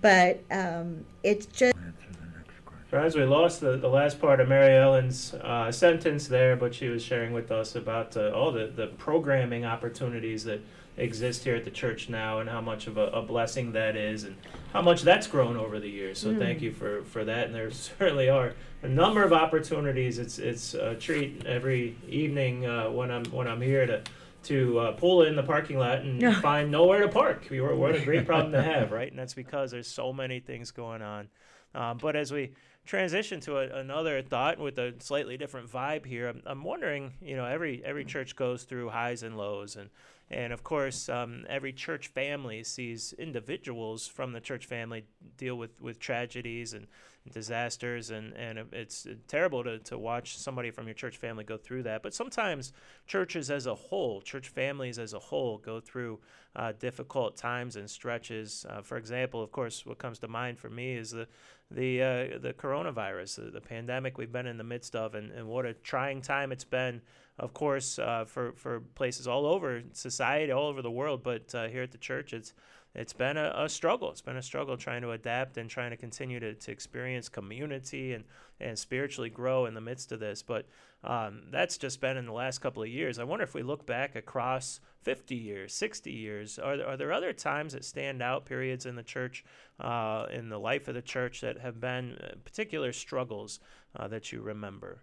But 0.00 0.42
um, 0.50 1.04
it's 1.22 1.46
just. 1.46 1.74
Answer 1.74 1.92
the 2.12 2.36
next 2.36 2.64
question. 2.64 2.86
Friends, 2.88 3.16
we 3.16 3.24
lost 3.24 3.60
the, 3.60 3.76
the 3.76 3.88
last 3.88 4.20
part 4.20 4.40
of 4.40 4.48
Mary 4.48 4.76
Ellen's 4.76 5.34
uh, 5.34 5.70
sentence 5.72 6.28
there, 6.28 6.56
but 6.56 6.74
she 6.74 6.88
was 6.88 7.02
sharing 7.02 7.32
with 7.32 7.50
us 7.50 7.74
about 7.74 8.16
uh, 8.16 8.30
all 8.30 8.52
the, 8.52 8.68
the 8.68 8.86
programming 8.86 9.64
opportunities 9.64 10.44
that 10.44 10.60
exist 10.96 11.42
here 11.42 11.56
at 11.56 11.64
the 11.64 11.70
church 11.70 12.08
now 12.08 12.40
and 12.40 12.48
how 12.48 12.60
much 12.60 12.86
of 12.86 12.98
a, 12.98 13.06
a 13.08 13.22
blessing 13.22 13.72
that 13.72 13.96
is 13.96 14.24
and 14.24 14.36
how 14.72 14.82
much 14.82 15.02
that's 15.02 15.26
grown 15.26 15.56
over 15.56 15.80
the 15.80 15.88
years. 15.88 16.18
So 16.18 16.36
thank 16.36 16.60
you 16.60 16.70
for, 16.70 17.02
for 17.04 17.24
that. 17.24 17.46
And 17.46 17.54
there 17.54 17.70
certainly 17.70 18.28
are 18.28 18.54
a 18.82 18.88
number 18.88 19.22
of 19.22 19.32
opportunities. 19.32 20.18
It's 20.18 20.38
it's 20.38 20.74
a 20.74 20.94
treat 20.94 21.46
every 21.46 21.96
evening 22.08 22.66
uh, 22.66 22.90
when 22.90 23.10
I'm 23.10 23.24
when 23.26 23.46
I'm 23.46 23.60
here 23.60 23.86
to 23.86 24.02
to 24.44 24.78
uh, 24.80 24.92
pull 24.92 25.22
in 25.22 25.36
the 25.36 25.42
parking 25.42 25.78
lot 25.78 26.00
and 26.00 26.20
Yeah. 26.20 26.40
find 26.40 26.70
nowhere 26.70 27.02
to 27.02 27.08
park. 27.08 27.46
We 27.50 27.60
were 27.60 27.76
what 27.76 27.94
a 27.94 28.00
great 28.04 28.26
problem 28.26 28.52
to 28.52 28.62
have, 28.62 28.90
right? 28.90 29.08
And 29.08 29.18
that's 29.18 29.34
because 29.34 29.70
there's 29.70 29.86
so 29.86 30.12
many 30.12 30.40
things 30.40 30.70
going 30.72 31.00
on. 31.02 31.28
Um, 31.74 31.98
but 31.98 32.16
as 32.16 32.32
we 32.32 32.52
transition 32.84 33.38
to 33.40 33.58
a, 33.58 33.78
another 33.78 34.20
thought 34.20 34.58
with 34.58 34.76
a 34.78 34.94
slightly 34.98 35.36
different 35.36 35.70
vibe 35.70 36.04
here, 36.04 36.28
I'm, 36.28 36.42
I'm 36.44 36.64
wondering, 36.64 37.14
you 37.22 37.36
know, 37.36 37.44
every 37.46 37.82
every 37.84 38.04
church 38.04 38.34
goes 38.34 38.64
through 38.64 38.90
highs 38.90 39.22
and 39.22 39.38
lows, 39.38 39.76
and 39.76 39.90
and 40.28 40.52
of 40.52 40.64
course, 40.64 41.08
um, 41.08 41.46
every 41.48 41.72
church 41.72 42.08
family 42.08 42.64
sees 42.64 43.12
individuals 43.18 44.08
from 44.08 44.32
the 44.32 44.40
church 44.40 44.66
family 44.66 45.04
deal 45.36 45.54
with 45.56 45.80
with 45.80 46.00
tragedies 46.00 46.72
and 46.74 46.88
disasters 47.30 48.10
and 48.10 48.32
and 48.34 48.58
it's 48.72 49.06
terrible 49.28 49.62
to, 49.62 49.78
to 49.78 49.96
watch 49.96 50.36
somebody 50.36 50.70
from 50.70 50.86
your 50.86 50.94
church 50.94 51.16
family 51.16 51.44
go 51.44 51.56
through 51.56 51.84
that. 51.84 52.02
But 52.02 52.14
sometimes 52.14 52.72
churches 53.06 53.50
as 53.50 53.66
a 53.66 53.74
whole 53.74 54.20
church 54.20 54.48
families 54.48 54.98
as 54.98 55.12
a 55.12 55.18
whole 55.18 55.58
go 55.58 55.80
through 55.80 56.20
uh, 56.56 56.72
difficult 56.78 57.36
times 57.36 57.76
and 57.76 57.88
stretches. 57.88 58.66
Uh, 58.68 58.82
for 58.82 58.96
example 58.96 59.42
of 59.42 59.52
course 59.52 59.86
what 59.86 59.98
comes 59.98 60.18
to 60.20 60.28
mind 60.28 60.58
for 60.58 60.68
me 60.68 60.94
is 60.94 61.12
the 61.12 61.28
the 61.70 62.02
uh, 62.02 62.38
the 62.38 62.54
coronavirus 62.56 63.36
the, 63.36 63.50
the, 63.50 63.60
pandemic 63.60 64.18
we've 64.18 64.32
been 64.32 64.46
in 64.46 64.58
the 64.58 64.64
midst 64.64 64.94
of 64.94 65.14
and, 65.14 65.30
and 65.32 65.46
what 65.46 65.64
a 65.64 65.72
trying 65.72 66.20
time 66.20 66.52
it's 66.52 66.64
been 66.64 67.00
of 67.38 67.54
course 67.54 67.98
uh, 67.98 68.24
for 68.26 68.52
for 68.52 68.80
places 68.94 69.26
all 69.26 69.46
over 69.46 69.82
society 69.92 70.52
all 70.52 70.66
over 70.66 70.82
the 70.82 70.90
world 70.90 71.22
but 71.22 71.54
uh, 71.54 71.68
here 71.68 71.82
at 71.82 71.92
the 71.92 71.98
church 71.98 72.32
it's 72.32 72.52
it's 72.94 73.14
been 73.14 73.36
a, 73.38 73.52
a, 73.56 73.68
struggle. 73.68 74.10
It's 74.10 74.20
been 74.20 74.36
a 74.36 74.42
struggle 74.42 74.76
trying 74.76 75.02
to 75.02 75.12
adapt 75.12 75.56
and 75.56 75.68
trying 75.70 75.90
to 75.90 75.96
continue 75.96 76.38
to, 76.40 76.54
to 76.54 76.70
experience 76.70 77.28
community 77.28 78.12
and, 78.12 78.24
and 78.60 78.78
spiritually 78.78 79.30
grow 79.30 79.64
in 79.64 79.72
the 79.74 79.80
midst 79.80 80.12
of 80.12 80.20
this. 80.20 80.42
But 80.42 80.66
um, 81.02 81.44
that's 81.50 81.78
just 81.78 82.00
been 82.00 82.18
in 82.18 82.26
the 82.26 82.32
last 82.32 82.58
couple 82.58 82.82
of 82.82 82.88
years. 82.88 83.18
I 83.18 83.24
wonder 83.24 83.44
if 83.44 83.54
we 83.54 83.62
look 83.62 83.86
back 83.86 84.14
across 84.14 84.78
50 85.02 85.34
years, 85.34 85.72
60 85.72 86.12
years, 86.12 86.58
are 86.58 86.76
there, 86.76 86.86
are 86.86 86.96
there 86.96 87.12
other 87.12 87.32
times 87.32 87.72
that 87.72 87.84
stand 87.84 88.22
out, 88.22 88.44
periods 88.44 88.84
in 88.84 88.94
the 88.94 89.02
church, 89.02 89.44
uh, 89.80 90.26
in 90.30 90.48
the 90.48 90.58
life 90.58 90.86
of 90.86 90.94
the 90.94 91.02
church, 91.02 91.40
that 91.40 91.58
have 91.60 91.80
been 91.80 92.18
uh, 92.22 92.34
particular 92.44 92.92
struggles 92.92 93.58
uh, 93.96 94.06
that 94.08 94.32
you 94.32 94.42
remember? 94.42 95.02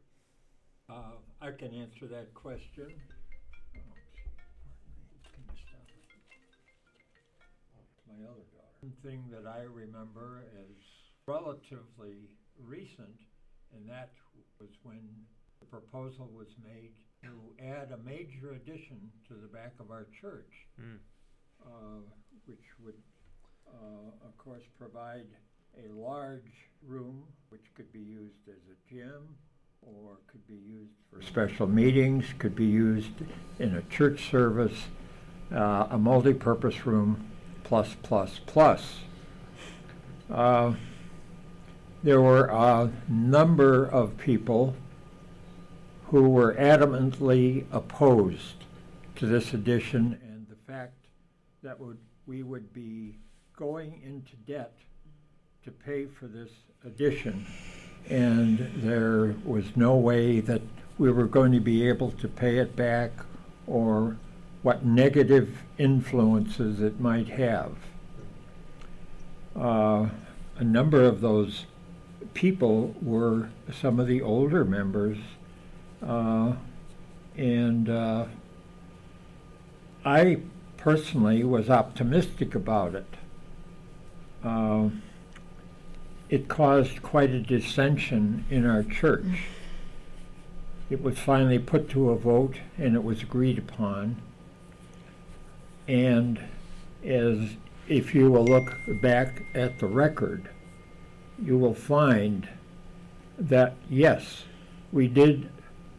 Uh, 0.90 1.18
I 1.42 1.52
can 1.52 1.74
answer 1.74 2.08
that 2.08 2.34
question. 2.34 2.94
Other 8.26 8.46
daughter. 8.52 8.76
One 8.82 8.94
thing 9.04 9.24
that 9.32 9.48
I 9.48 9.64
remember 9.64 10.44
is 10.56 10.78
relatively 11.28 12.30
recent, 12.58 13.20
and 13.76 13.88
that 13.90 14.12
was 14.60 14.70
when 14.84 15.02
the 15.60 15.66
proposal 15.66 16.30
was 16.36 16.48
made 16.64 16.92
to 17.24 17.30
add 17.64 17.92
a 17.92 17.98
major 17.98 18.52
addition 18.56 19.12
to 19.28 19.34
the 19.34 19.48
back 19.48 19.74
of 19.80 19.92
our 19.92 20.08
church, 20.22 20.68
mm. 20.80 20.98
uh, 21.66 22.02
which 22.46 22.66
would, 22.84 22.96
uh, 23.68 24.26
of 24.26 24.38
course, 24.38 24.64
provide 24.78 25.28
a 25.78 25.92
large 25.94 26.52
room 26.86 27.24
which 27.50 27.66
could 27.76 27.92
be 27.92 28.00
used 28.00 28.48
as 28.48 28.62
a 28.72 28.94
gym 28.94 29.36
or 29.82 30.18
could 30.28 30.46
be 30.48 30.56
used 30.56 30.92
for 31.12 31.22
special 31.22 31.68
meetings, 31.68 32.26
could 32.38 32.56
be 32.56 32.66
used 32.66 33.12
in 33.60 33.76
a 33.76 33.82
church 33.84 34.30
service, 34.30 34.88
uh, 35.54 35.88
a 35.90 35.98
multi-purpose 35.98 36.86
room 36.86 37.30
plus, 37.70 37.96
plus, 38.02 38.40
plus. 38.48 38.96
Uh, 40.28 40.74
there 42.02 42.20
were 42.20 42.46
a 42.46 42.92
number 43.08 43.86
of 43.86 44.18
people 44.18 44.76
who 46.08 46.28
were 46.30 46.56
adamantly 46.56 47.66
opposed 47.72 48.66
to 49.16 49.28
this 49.28 49.54
addition 49.54 50.20
and 50.24 50.48
the 50.50 50.56
fact 50.66 51.06
that 51.62 51.80
would, 51.80 52.00
we 52.26 52.42
would 52.42 52.74
be 52.74 53.20
going 53.56 54.02
into 54.04 54.36
debt 54.48 54.74
to 55.64 55.70
pay 55.70 56.08
for 56.08 56.26
this 56.26 56.50
addition. 56.84 57.46
And 58.10 58.58
there 58.78 59.36
was 59.46 59.76
no 59.76 59.96
way 59.96 60.40
that 60.40 60.64
we 60.98 61.12
were 61.12 61.28
going 61.28 61.52
to 61.52 61.60
be 61.60 61.88
able 61.88 62.14
to 62.14 62.28
pay 62.28 62.58
it 62.58 62.76
back 62.76 63.12
or 63.68 64.18
what 64.62 64.86
negative 64.86 65.60
influences 65.78 66.82
it 66.82 67.00
might 67.00 67.30
have. 67.30 67.76
Uh, 69.56 70.10
a 70.58 70.64
number 70.64 71.04
of 71.04 71.22
those 71.22 71.66
people 72.34 72.96
were 73.02 73.50
some 73.72 74.00
of 74.00 74.08
the 74.08 74.22
older 74.22 74.66
members, 74.66 75.18
uh, 76.06 76.54
and 77.38 77.90
uh, 77.90 78.26
I 80.06 80.40
personally 80.78 81.44
was 81.44 81.70
optimistic 81.70 82.56
about 82.56 82.96
it. 82.96 83.16
Uh, 84.44 84.90
it 86.30 86.48
caused 86.48 87.02
quite 87.02 87.32
a 87.32 87.40
dissension 87.40 88.46
in 88.50 88.66
our 88.66 88.84
church. 88.84 89.48
It 90.90 91.02
was 91.02 91.18
finally 91.18 91.60
put 91.60 91.90
to 91.90 92.12
a 92.12 92.16
vote 92.16 92.58
and 92.78 92.96
it 92.96 93.04
was 93.04 93.22
agreed 93.22 93.58
upon. 93.58 94.22
And 95.90 96.40
as 97.04 97.50
if 97.88 98.14
you 98.14 98.30
will 98.30 98.46
look 98.46 98.78
back 99.02 99.42
at 99.56 99.80
the 99.80 99.88
record, 99.88 100.48
you 101.44 101.58
will 101.58 101.74
find 101.74 102.48
that 103.40 103.74
yes, 103.90 104.44
we 104.92 105.08
did 105.08 105.50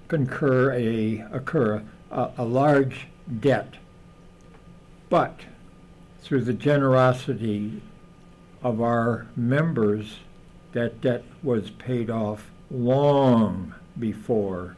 concur 0.06 0.72
a 0.74 1.26
occur 1.32 1.82
a, 2.12 2.30
a 2.38 2.44
large 2.44 3.08
debt, 3.40 3.74
but 5.08 5.40
through 6.20 6.44
the 6.44 6.52
generosity 6.54 7.82
of 8.62 8.80
our 8.80 9.26
members, 9.34 10.18
that 10.70 11.00
debt 11.00 11.24
was 11.42 11.70
paid 11.70 12.10
off 12.10 12.52
long 12.70 13.74
before 13.98 14.76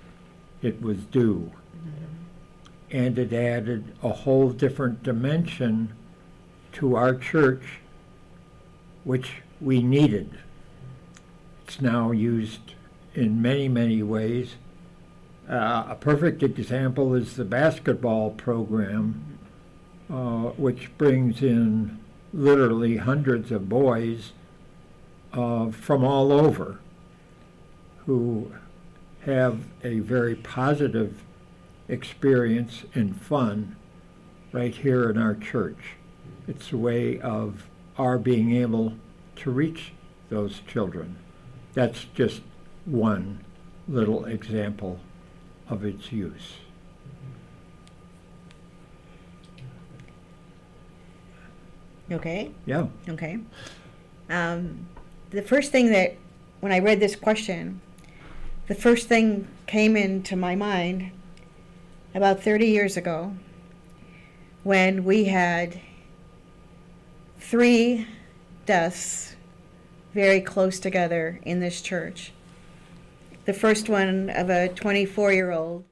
it 0.63 0.81
was 0.81 1.05
due 1.05 1.53
and 2.93 3.19
it 3.19 3.33
added 3.33 3.97
a 4.03 4.11
whole 4.11 4.51
different 4.51 5.03
dimension 5.03 5.93
to 6.73 6.95
our 6.95 7.15
church, 7.15 7.81
which 9.05 9.43
we 9.61 9.83
needed. 9.83 10.39
It's 11.65 11.81
now 11.81 12.11
used 12.11 12.75
in 13.15 13.41
many, 13.41 13.67
many 13.69 14.03
ways. 14.03 14.57
Uh, 15.49 15.87
a 15.89 15.97
perfect 15.99 16.43
example 16.43 17.15
is 17.15 17.37
the 17.37 17.45
basketball 17.45 18.31
program, 18.31 19.39
uh, 20.11 20.51
which 20.57 20.91
brings 20.99 21.43
in 21.43 21.99
literally 22.33 22.99
hundreds 22.99 23.51
of 23.51 23.69
boys 23.69 24.33
uh, 25.33 25.71
from 25.71 26.05
all 26.05 26.31
over 26.31 26.79
who 28.07 28.53
have 29.25 29.61
a 29.83 30.01
very 30.01 30.35
positive 30.35 31.23
experience 31.93 32.85
and 32.95 33.21
fun 33.21 33.77
right 34.51 34.75
here 34.75 35.11
in 35.11 35.19
our 35.19 35.35
church. 35.35 35.97
It's 36.49 36.73
a 36.73 36.77
way 36.77 37.21
of 37.21 37.69
our 37.99 38.19
being 38.19 38.57
able 38.57 38.95
to 39.37 39.51
reach 39.51 39.93
those 40.31 40.61
children. 40.67 41.17
That's 41.75 42.07
just 42.15 42.41
one 42.87 43.45
little 43.87 44.25
example 44.25 45.01
of 45.69 45.85
its 45.85 46.11
use. 46.11 46.55
Okay. 52.11 52.51
Yeah. 52.67 52.87
Okay. 53.09 53.39
Um, 54.31 54.87
the 55.31 55.43
first 55.43 55.73
thing 55.73 55.93
that, 55.93 56.17
when 56.61 56.73
I 56.73 56.79
read 56.79 57.01
this 57.01 57.17
question, 57.17 57.81
the 58.67 58.75
first 58.75 59.09
thing 59.09 59.49
came 59.67 59.97
into 59.97 60.37
my 60.37 60.55
mind 60.55 61.13
about 62.15 62.43
30 62.43 62.67
years 62.67 62.97
ago 62.97 63.35
when 64.63 65.05
we 65.05 65.25
had 65.25 65.81
three 67.39 68.07
deaths 68.67 69.35
very 70.15 70.41
close 70.41 70.79
together 70.79 71.41
in 71.43 71.61
this 71.61 71.81
church. 71.81 72.33
The 73.45 73.53
first 73.53 73.89
one 73.89 74.31
of 74.31 74.51
a 74.51 74.69
24 74.69 75.33
year 75.33 75.51
old 75.51 75.85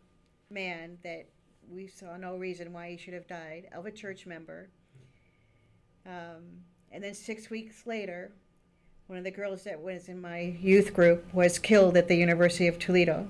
man 0.50 0.98
that 1.02 1.26
we 1.70 1.86
saw 1.86 2.16
no 2.16 2.36
reason 2.36 2.72
why 2.72 2.90
he 2.90 2.96
should 2.96 3.14
have 3.14 3.26
died, 3.26 3.68
of 3.74 3.86
a 3.86 3.90
church 3.90 4.26
member. 4.26 4.68
Um, 6.06 6.64
and 6.92 7.02
then 7.02 7.14
six 7.14 7.50
weeks 7.50 7.86
later, 7.86 8.32
one 9.06 9.18
of 9.18 9.24
the 9.24 9.30
girls 9.30 9.64
that 9.64 9.80
was 9.80 10.08
in 10.08 10.20
my 10.20 10.56
youth 10.60 10.94
group 10.94 11.32
was 11.32 11.58
killed 11.58 11.96
at 11.96 12.08
the 12.08 12.16
University 12.16 12.68
of 12.68 12.78
Toledo. 12.78 13.26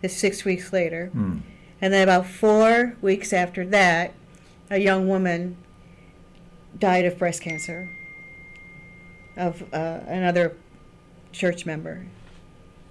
This 0.00 0.16
six 0.16 0.44
weeks 0.44 0.72
later. 0.72 1.10
Mm. 1.14 1.42
And 1.80 1.92
then 1.92 2.02
about 2.02 2.26
four 2.26 2.96
weeks 3.02 3.32
after 3.32 3.64
that, 3.66 4.14
a 4.70 4.78
young 4.78 5.08
woman 5.08 5.56
died 6.78 7.04
of 7.04 7.18
breast 7.18 7.42
cancer 7.42 7.90
of 9.36 9.62
uh, 9.72 10.00
another 10.06 10.56
church 11.32 11.66
member. 11.66 12.06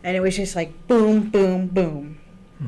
And 0.03 0.15
it 0.15 0.19
was 0.19 0.35
just 0.35 0.55
like 0.55 0.87
boom, 0.87 1.29
boom, 1.29 1.67
boom. 1.67 2.19
Hmm. 2.59 2.67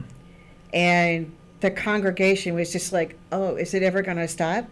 And 0.73 1.35
the 1.59 1.69
congregation 1.69 2.55
was 2.55 2.71
just 2.71 2.91
like, 2.91 3.17
oh, 3.31 3.55
is 3.55 3.73
it 3.73 3.83
ever 3.83 4.01
going 4.01 4.17
to 4.17 4.27
stop? 4.27 4.65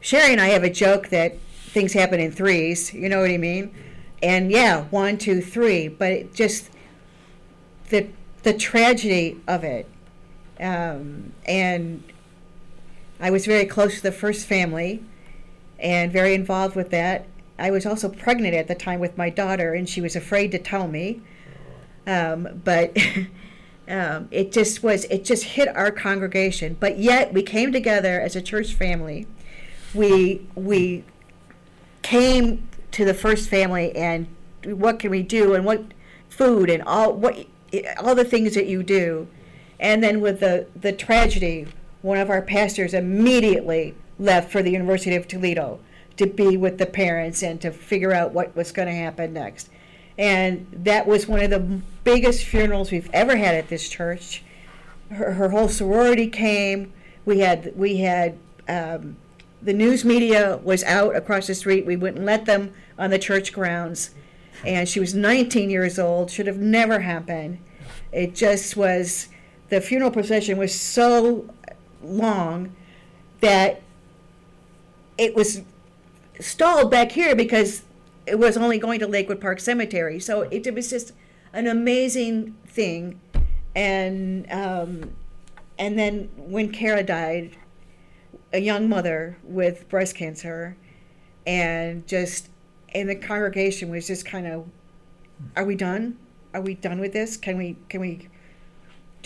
Sherry 0.00 0.32
and 0.32 0.40
I 0.40 0.48
have 0.48 0.62
a 0.62 0.70
joke 0.70 1.08
that 1.08 1.38
things 1.68 1.92
happen 1.92 2.20
in 2.20 2.32
threes. 2.32 2.94
You 2.94 3.08
know 3.08 3.20
what 3.20 3.30
I 3.30 3.36
mean? 3.36 3.74
and 4.22 4.50
yeah, 4.50 4.84
one, 4.84 5.18
two, 5.18 5.40
three, 5.40 5.88
but 5.88 6.12
it 6.12 6.34
just 6.34 6.70
the 7.90 8.08
the 8.42 8.54
tragedy 8.54 9.40
of 9.46 9.64
it, 9.64 9.88
um, 10.60 11.32
and 11.46 12.02
I 13.20 13.30
was 13.30 13.46
very 13.46 13.66
close 13.66 13.96
to 13.96 14.02
the 14.02 14.12
first 14.12 14.46
family, 14.46 15.02
and 15.78 16.12
very 16.12 16.34
involved 16.34 16.76
with 16.76 16.90
that. 16.90 17.26
I 17.58 17.70
was 17.70 17.86
also 17.86 18.08
pregnant 18.08 18.54
at 18.54 18.68
the 18.68 18.74
time 18.74 19.00
with 19.00 19.16
my 19.16 19.30
daughter, 19.30 19.72
and 19.74 19.88
she 19.88 20.00
was 20.00 20.16
afraid 20.16 20.52
to 20.52 20.58
tell 20.58 20.88
me. 20.88 21.22
Um, 22.06 22.60
but 22.64 22.96
um, 23.88 24.28
it 24.30 24.52
just 24.52 24.82
was, 24.82 25.04
it 25.04 25.24
just 25.24 25.44
hit 25.44 25.68
our 25.74 25.90
congregation. 25.90 26.76
But 26.78 26.98
yet, 26.98 27.32
we 27.32 27.42
came 27.42 27.72
together 27.72 28.20
as 28.20 28.36
a 28.36 28.42
church 28.42 28.74
family. 28.74 29.26
We 29.94 30.46
we 30.54 31.04
came 32.02 32.68
to 32.92 33.04
the 33.04 33.14
first 33.14 33.48
family, 33.48 33.94
and 33.96 34.26
what 34.64 34.98
can 34.98 35.10
we 35.10 35.22
do, 35.22 35.54
and 35.54 35.64
what 35.64 35.82
food, 36.28 36.68
and 36.68 36.82
all 36.82 37.12
what 37.14 37.46
all 37.98 38.14
the 38.14 38.24
things 38.24 38.54
that 38.54 38.66
you 38.66 38.82
do. 38.82 39.28
And 39.78 40.02
then 40.02 40.20
with 40.20 40.40
the 40.40 40.66
the 40.74 40.92
tragedy, 40.92 41.66
one 42.02 42.18
of 42.18 42.30
our 42.30 42.42
pastors 42.42 42.94
immediately 42.94 43.94
left 44.18 44.50
for 44.50 44.62
the 44.62 44.70
University 44.70 45.14
of 45.16 45.28
Toledo 45.28 45.80
to 46.16 46.26
be 46.26 46.56
with 46.56 46.78
the 46.78 46.86
parents 46.86 47.42
and 47.42 47.60
to 47.60 47.70
figure 47.70 48.12
out 48.12 48.32
what 48.32 48.56
was 48.56 48.72
going 48.72 48.88
to 48.88 48.94
happen 48.94 49.32
next. 49.32 49.68
And 50.18 50.66
that 50.72 51.06
was 51.06 51.26
one 51.26 51.42
of 51.42 51.50
the 51.50 51.80
biggest 52.04 52.44
funerals 52.44 52.90
we've 52.90 53.10
ever 53.12 53.36
had 53.36 53.54
at 53.54 53.68
this 53.68 53.88
church. 53.88 54.42
Her, 55.10 55.32
her 55.32 55.50
whole 55.50 55.68
sorority 55.68 56.28
came. 56.28 56.92
We 57.26 57.40
had 57.40 57.72
we 57.76 57.98
had 57.98 58.38
um, 58.68 59.16
the 59.60 59.74
news 59.74 60.04
media 60.04 60.58
was 60.62 60.82
out 60.84 61.14
across 61.14 61.48
the 61.48 61.54
street. 61.54 61.84
We 61.84 61.96
wouldn't 61.96 62.24
let 62.24 62.46
them 62.46 62.72
on 62.98 63.10
the 63.10 63.18
church 63.18 63.52
grounds. 63.52 64.10
And 64.64 64.88
she 64.88 65.00
was 65.00 65.14
19 65.14 65.68
years 65.68 65.98
old. 65.98 66.30
Should 66.30 66.46
have 66.46 66.58
never 66.58 67.00
happened. 67.00 67.58
It 68.10 68.34
just 68.34 68.76
was. 68.76 69.28
The 69.68 69.80
funeral 69.80 70.10
procession 70.10 70.58
was 70.58 70.78
so 70.78 71.52
long 72.02 72.74
that 73.40 73.82
it 75.18 75.34
was 75.34 75.62
stalled 76.40 76.90
back 76.90 77.12
here 77.12 77.34
because 77.34 77.82
it 78.26 78.38
was 78.38 78.56
only 78.56 78.78
going 78.78 79.00
to 79.00 79.06
Lakewood 79.06 79.40
Park 79.40 79.60
Cemetery. 79.60 80.20
So 80.20 80.42
it, 80.42 80.66
it 80.66 80.74
was 80.74 80.90
just 80.90 81.12
an 81.52 81.66
amazing 81.66 82.56
thing. 82.66 83.20
And 83.74 84.50
um, 84.50 85.12
and 85.78 85.98
then 85.98 86.30
when 86.36 86.70
Kara 86.70 87.02
died, 87.02 87.56
a 88.52 88.58
young 88.58 88.88
mother 88.88 89.38
with 89.42 89.88
breast 89.88 90.16
cancer, 90.16 90.76
and 91.46 92.06
just 92.06 92.48
and 92.94 93.08
the 93.08 93.14
congregation 93.14 93.90
was 93.90 94.06
just 94.06 94.24
kind 94.24 94.46
of, 94.46 94.66
are 95.54 95.64
we 95.64 95.76
done? 95.76 96.16
Are 96.54 96.60
we 96.62 96.74
done 96.74 96.98
with 96.98 97.12
this? 97.12 97.36
Can 97.36 97.58
we 97.58 97.76
can 97.88 98.00
we 98.00 98.28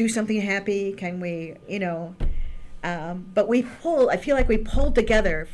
do 0.00 0.08
something 0.08 0.40
happy? 0.40 0.94
Can 0.94 1.20
we 1.20 1.56
you 1.68 1.78
know? 1.78 2.14
Um, 2.82 3.30
but 3.34 3.48
we 3.48 3.62
pulled. 3.62 4.08
I 4.08 4.16
feel 4.16 4.34
like 4.34 4.48
we 4.48 4.56
pulled 4.56 4.94
together 4.94 5.46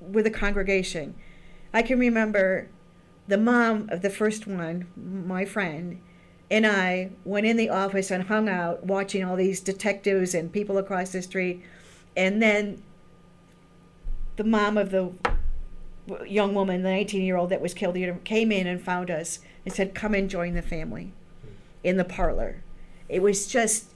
with 0.00 0.26
a 0.26 0.30
congregation. 0.30 1.14
I 1.74 1.82
can 1.82 1.98
remember 1.98 2.70
the 3.28 3.36
mom 3.36 3.90
of 3.90 4.00
the 4.00 4.08
first 4.08 4.46
one, 4.46 4.86
my 4.96 5.44
friend, 5.44 6.00
and 6.50 6.66
I 6.66 7.10
went 7.26 7.44
in 7.44 7.58
the 7.58 7.68
office 7.68 8.10
and 8.10 8.24
hung 8.24 8.48
out 8.48 8.86
watching 8.86 9.22
all 9.22 9.36
these 9.36 9.60
detectives 9.60 10.32
and 10.32 10.50
people 10.50 10.78
across 10.78 11.12
the 11.12 11.20
street. 11.20 11.62
And 12.16 12.40
then 12.40 12.82
the 14.36 14.44
mom 14.44 14.78
of 14.78 14.92
the 14.92 15.12
young 16.26 16.54
woman, 16.54 16.82
the 16.82 16.90
19 16.90 17.22
year 17.22 17.36
old 17.36 17.50
that 17.50 17.60
was 17.60 17.74
killed, 17.74 17.98
came 18.24 18.50
in 18.50 18.66
and 18.66 18.80
found 18.80 19.10
us 19.10 19.40
and 19.66 19.74
said, 19.74 19.94
Come 19.94 20.14
and 20.14 20.30
join 20.30 20.54
the 20.54 20.62
family 20.62 21.12
in 21.82 21.98
the 21.98 22.04
parlor. 22.04 22.63
It 23.14 23.22
was 23.22 23.46
just, 23.46 23.94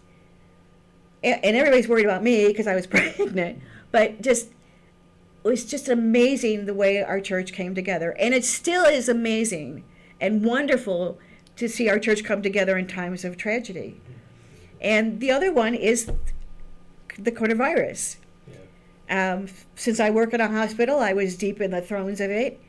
and 1.23 1.57
everybody's 1.57 1.89
worried 1.89 2.05
about 2.05 2.23
me 2.23 2.47
because 2.47 2.67
I 2.67 2.75
was 2.75 2.87
pregnant, 2.89 3.61
but 3.91 4.23
just 4.23 4.51
it 5.45 5.49
was 5.49 5.65
just 5.65 5.89
amazing 5.89 6.67
the 6.67 6.75
way 6.75 7.03
our 7.03 7.21
church 7.21 7.53
came 7.53 7.75
together. 7.75 8.11
And 8.19 8.35
it 8.35 8.45
still 8.45 8.85
is 8.85 9.09
amazing 9.09 9.85
and 10.21 10.45
wonderful 10.45 11.19
to 11.57 11.69
see 11.69 11.89
our 11.89 11.99
church 11.99 12.25
come 12.25 12.43
together 12.43 12.77
in 12.77 12.87
times 12.87 13.25
of 13.25 13.37
tragedy. 13.37 14.01
And 14.81 15.21
the 15.21 15.31
other 15.31 15.53
one 15.53 15.75
is 15.75 16.11
the 17.19 17.33
coronavirus. 17.33 18.17
Yeah. 19.09 19.35
Um, 19.35 19.49
since 19.75 19.99
I 20.01 20.11
work 20.11 20.35
in 20.35 20.41
a 20.41 20.49
hospital, 20.49 21.01
I 21.01 21.13
was 21.13 21.37
deep 21.37 21.61
in 21.61 21.71
the 21.71 21.81
throes 21.81 22.21
of 22.21 22.31
it. 22.31 22.61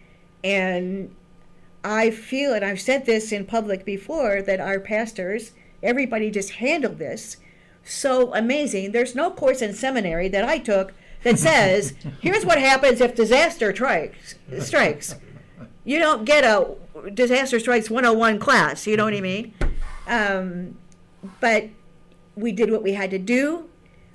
And 0.43 1.13
I 1.83 2.11
feel, 2.11 2.53
and 2.53 2.65
I've 2.65 2.81
said 2.81 3.05
this 3.05 3.31
in 3.31 3.45
public 3.45 3.85
before, 3.85 4.41
that 4.41 4.59
our 4.59 4.79
pastors, 4.79 5.51
everybody 5.81 6.31
just 6.31 6.51
handled 6.51 6.97
this 6.97 7.37
so 7.83 8.33
amazing. 8.33 8.91
There's 8.91 9.15
no 9.15 9.31
course 9.31 9.61
in 9.61 9.73
seminary 9.73 10.27
that 10.29 10.43
I 10.43 10.59
took 10.59 10.93
that 11.23 11.39
says, 11.47 11.93
here's 12.21 12.45
what 12.45 12.59
happens 12.59 13.01
if 13.01 13.15
disaster 13.15 13.73
strikes. 13.73 14.35
strikes. 14.59 15.15
You 15.83 15.99
don't 15.99 16.25
get 16.25 16.43
a 16.43 16.75
disaster 17.13 17.59
strikes 17.59 17.89
101 17.89 18.39
class, 18.39 18.85
you 18.85 18.95
know 18.95 19.05
what 19.05 19.13
I 19.13 19.21
mean? 19.21 19.53
Um, 20.07 20.77
but 21.39 21.69
we 22.35 22.51
did 22.51 22.71
what 22.71 22.83
we 22.83 22.93
had 22.93 23.11
to 23.11 23.17
do, 23.17 23.69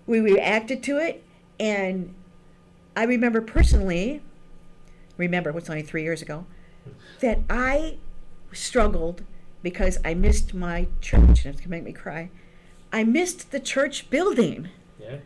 we 0.07 0.21
reacted 0.21 0.83
to 0.85 0.99
it, 0.99 1.25
and 1.59 2.15
I 2.97 3.05
remember 3.05 3.41
personally, 3.41 4.23
remember, 5.17 5.51
it 5.51 5.55
was 5.55 5.69
only 5.69 5.83
three 5.83 6.03
years 6.03 6.23
ago, 6.23 6.47
that 7.21 7.41
I 7.51 7.97
struggled 8.53 9.23
because 9.65 9.99
I 10.05 10.13
missed 10.13 10.53
my 10.55 10.87
church, 11.01 11.45
and 11.45 11.55
it's 11.55 11.63
to 11.63 11.71
make 11.71 11.83
me 11.83 11.93
cry. 11.93 12.31
I 12.93 13.03
missed 13.03 13.51
the 13.51 13.59
church 13.59 14.11
building. 14.11 14.69
Yeah. 15.01 15.17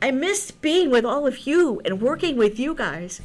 I 0.00 0.12
missed 0.12 0.62
being 0.62 0.90
with 0.90 1.04
all 1.04 1.26
of 1.26 1.40
you 1.40 1.82
and 1.84 2.00
working 2.00 2.36
with 2.36 2.58
you 2.58 2.74
guys. 2.74 3.20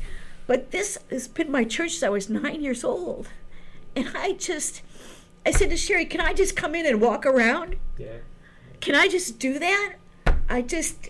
But 0.47 0.71
this 0.71 0.97
has 1.11 1.27
been 1.27 1.51
my 1.51 1.63
church 1.63 1.91
since 1.91 2.03
I 2.03 2.09
was 2.09 2.29
nine 2.29 2.61
years 2.61 2.83
old. 2.83 3.29
And 3.95 4.09
I 4.15 4.33
just, 4.33 4.81
I 5.45 5.51
said 5.51 5.69
to 5.69 5.77
Sherry, 5.77 6.05
can 6.05 6.19
I 6.19 6.33
just 6.33 6.55
come 6.55 6.75
in 6.75 6.85
and 6.85 6.99
walk 6.99 7.25
around? 7.25 7.77
Yeah. 7.97 8.17
Can 8.81 8.95
I 8.95 9.07
just 9.07 9.39
do 9.39 9.57
that? 9.59 9.93
I 10.49 10.61
just, 10.61 11.03
mm. 11.03 11.09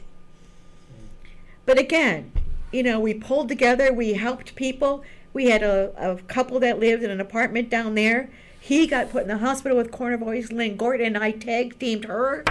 but 1.65 1.79
again, 1.79 2.31
you 2.71 2.83
know, 2.83 2.99
we 2.99 3.13
pulled 3.13 3.47
together, 3.47 3.91
we 3.91 4.13
helped 4.13 4.55
people. 4.55 5.03
We 5.33 5.45
had 5.49 5.63
a, 5.63 5.93
a 5.97 6.21
couple 6.23 6.59
that 6.59 6.79
lived 6.79 7.03
in 7.03 7.09
an 7.09 7.21
apartment 7.21 7.69
down 7.69 7.95
there. 7.95 8.29
He 8.65 8.87
got 8.87 9.11
put 9.11 9.21
in 9.21 9.27
the 9.27 9.37
hospital 9.37 9.77
with 9.77 9.91
coronavirus. 9.91 10.51
Lynn 10.51 10.75
Gordon. 10.75 11.15
And 11.15 11.23
I 11.23 11.29
tag 11.29 11.77
teamed 11.77 12.05
her 12.05 12.43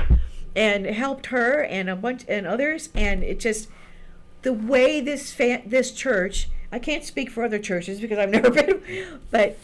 and 0.54 0.86
helped 0.86 1.26
her 1.26 1.64
and 1.64 1.90
a 1.90 1.96
bunch 1.96 2.24
and 2.28 2.46
others. 2.46 2.88
And 2.94 3.24
it 3.24 3.40
just 3.40 3.68
the 4.42 4.52
way 4.52 5.00
this 5.00 5.32
fa- 5.32 5.62
this 5.66 5.90
church 5.90 6.48
I 6.70 6.78
can't 6.78 7.02
speak 7.02 7.30
for 7.30 7.42
other 7.42 7.58
churches 7.58 8.00
because 8.00 8.16
I've 8.16 8.30
never 8.38 8.48
been 8.48 9.20
but 9.32 9.58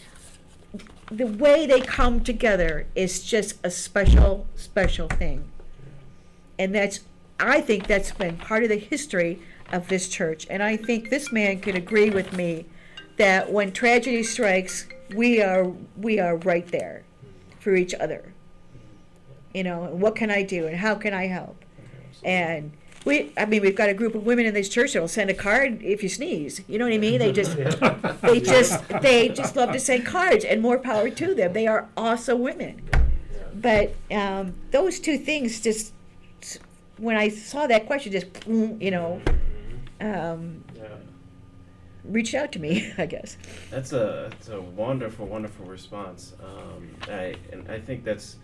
the 1.09 1.27
way 1.27 1.65
they 1.65 1.79
come 1.79 2.19
together 2.19 2.85
is 2.95 3.23
just 3.23 3.55
a 3.63 3.71
special 3.71 4.45
special 4.57 5.07
thing. 5.07 5.45
And 6.59 6.75
that's 6.75 6.99
I 7.39 7.61
think 7.61 7.87
that's 7.87 8.11
been 8.11 8.35
part 8.35 8.63
of 8.63 8.69
the 8.69 8.75
history 8.75 9.41
of 9.71 9.87
this 9.87 10.09
church. 10.09 10.47
And 10.49 10.61
I 10.61 10.75
think 10.75 11.11
this 11.11 11.31
man 11.31 11.61
could 11.61 11.75
agree 11.75 12.09
with 12.09 12.33
me 12.33 12.65
that 13.17 13.51
when 13.51 13.71
tragedy 13.71 14.23
strikes 14.23 14.87
we 15.15 15.41
are 15.41 15.71
we 15.97 16.19
are 16.19 16.37
right 16.37 16.67
there 16.67 17.03
for 17.59 17.75
each 17.75 17.93
other 17.93 18.31
you 19.53 19.63
know, 19.63 19.85
what 19.91 20.15
can 20.15 20.31
I 20.31 20.43
do 20.43 20.67
and 20.67 20.77
how 20.77 20.95
can 20.95 21.13
I 21.13 21.27
help? 21.27 21.63
And 22.23 22.71
we, 23.03 23.31
I 23.35 23.45
mean, 23.45 23.61
we've 23.61 23.75
got 23.75 23.89
a 23.89 23.93
group 23.93 24.15
of 24.15 24.25
women 24.25 24.45
in 24.45 24.53
this 24.53 24.69
church 24.69 24.93
that 24.93 25.01
will 25.01 25.07
send 25.07 25.29
a 25.29 25.33
card 25.33 25.81
if 25.81 26.03
you 26.03 26.09
sneeze. 26.09 26.61
You 26.67 26.77
know 26.77 26.85
what 26.85 26.93
I 26.93 26.99
mean? 26.99 27.19
They 27.19 27.31
just, 27.31 27.57
they 28.21 28.39
just, 28.39 28.87
they 29.01 29.29
just 29.29 29.55
love 29.55 29.71
to 29.71 29.79
send 29.79 30.05
cards, 30.05 30.45
and 30.45 30.61
more 30.61 30.77
power 30.77 31.09
to 31.09 31.33
them. 31.33 31.53
They 31.53 31.67
are 31.67 31.89
awesome 31.97 32.41
women. 32.41 32.81
But 33.53 33.95
um, 34.11 34.53
those 34.71 34.99
two 34.99 35.17
things 35.17 35.59
just, 35.61 35.93
when 36.97 37.17
I 37.17 37.29
saw 37.29 37.67
that 37.67 37.87
question, 37.87 38.11
just, 38.11 38.27
you 38.47 38.91
know, 38.91 39.21
um, 39.99 40.63
reached 42.03 42.33
out 42.33 42.51
to 42.53 42.59
me. 42.59 42.93
I 42.97 43.05
guess. 43.05 43.37
That's 43.69 43.93
a, 43.93 44.27
that's 44.31 44.49
a 44.49 44.61
wonderful, 44.61 45.27
wonderful 45.27 45.65
response. 45.65 46.33
Um, 46.43 46.89
I, 47.09 47.35
and 47.51 47.69
I 47.69 47.79
think 47.79 48.03
that's 48.03 48.37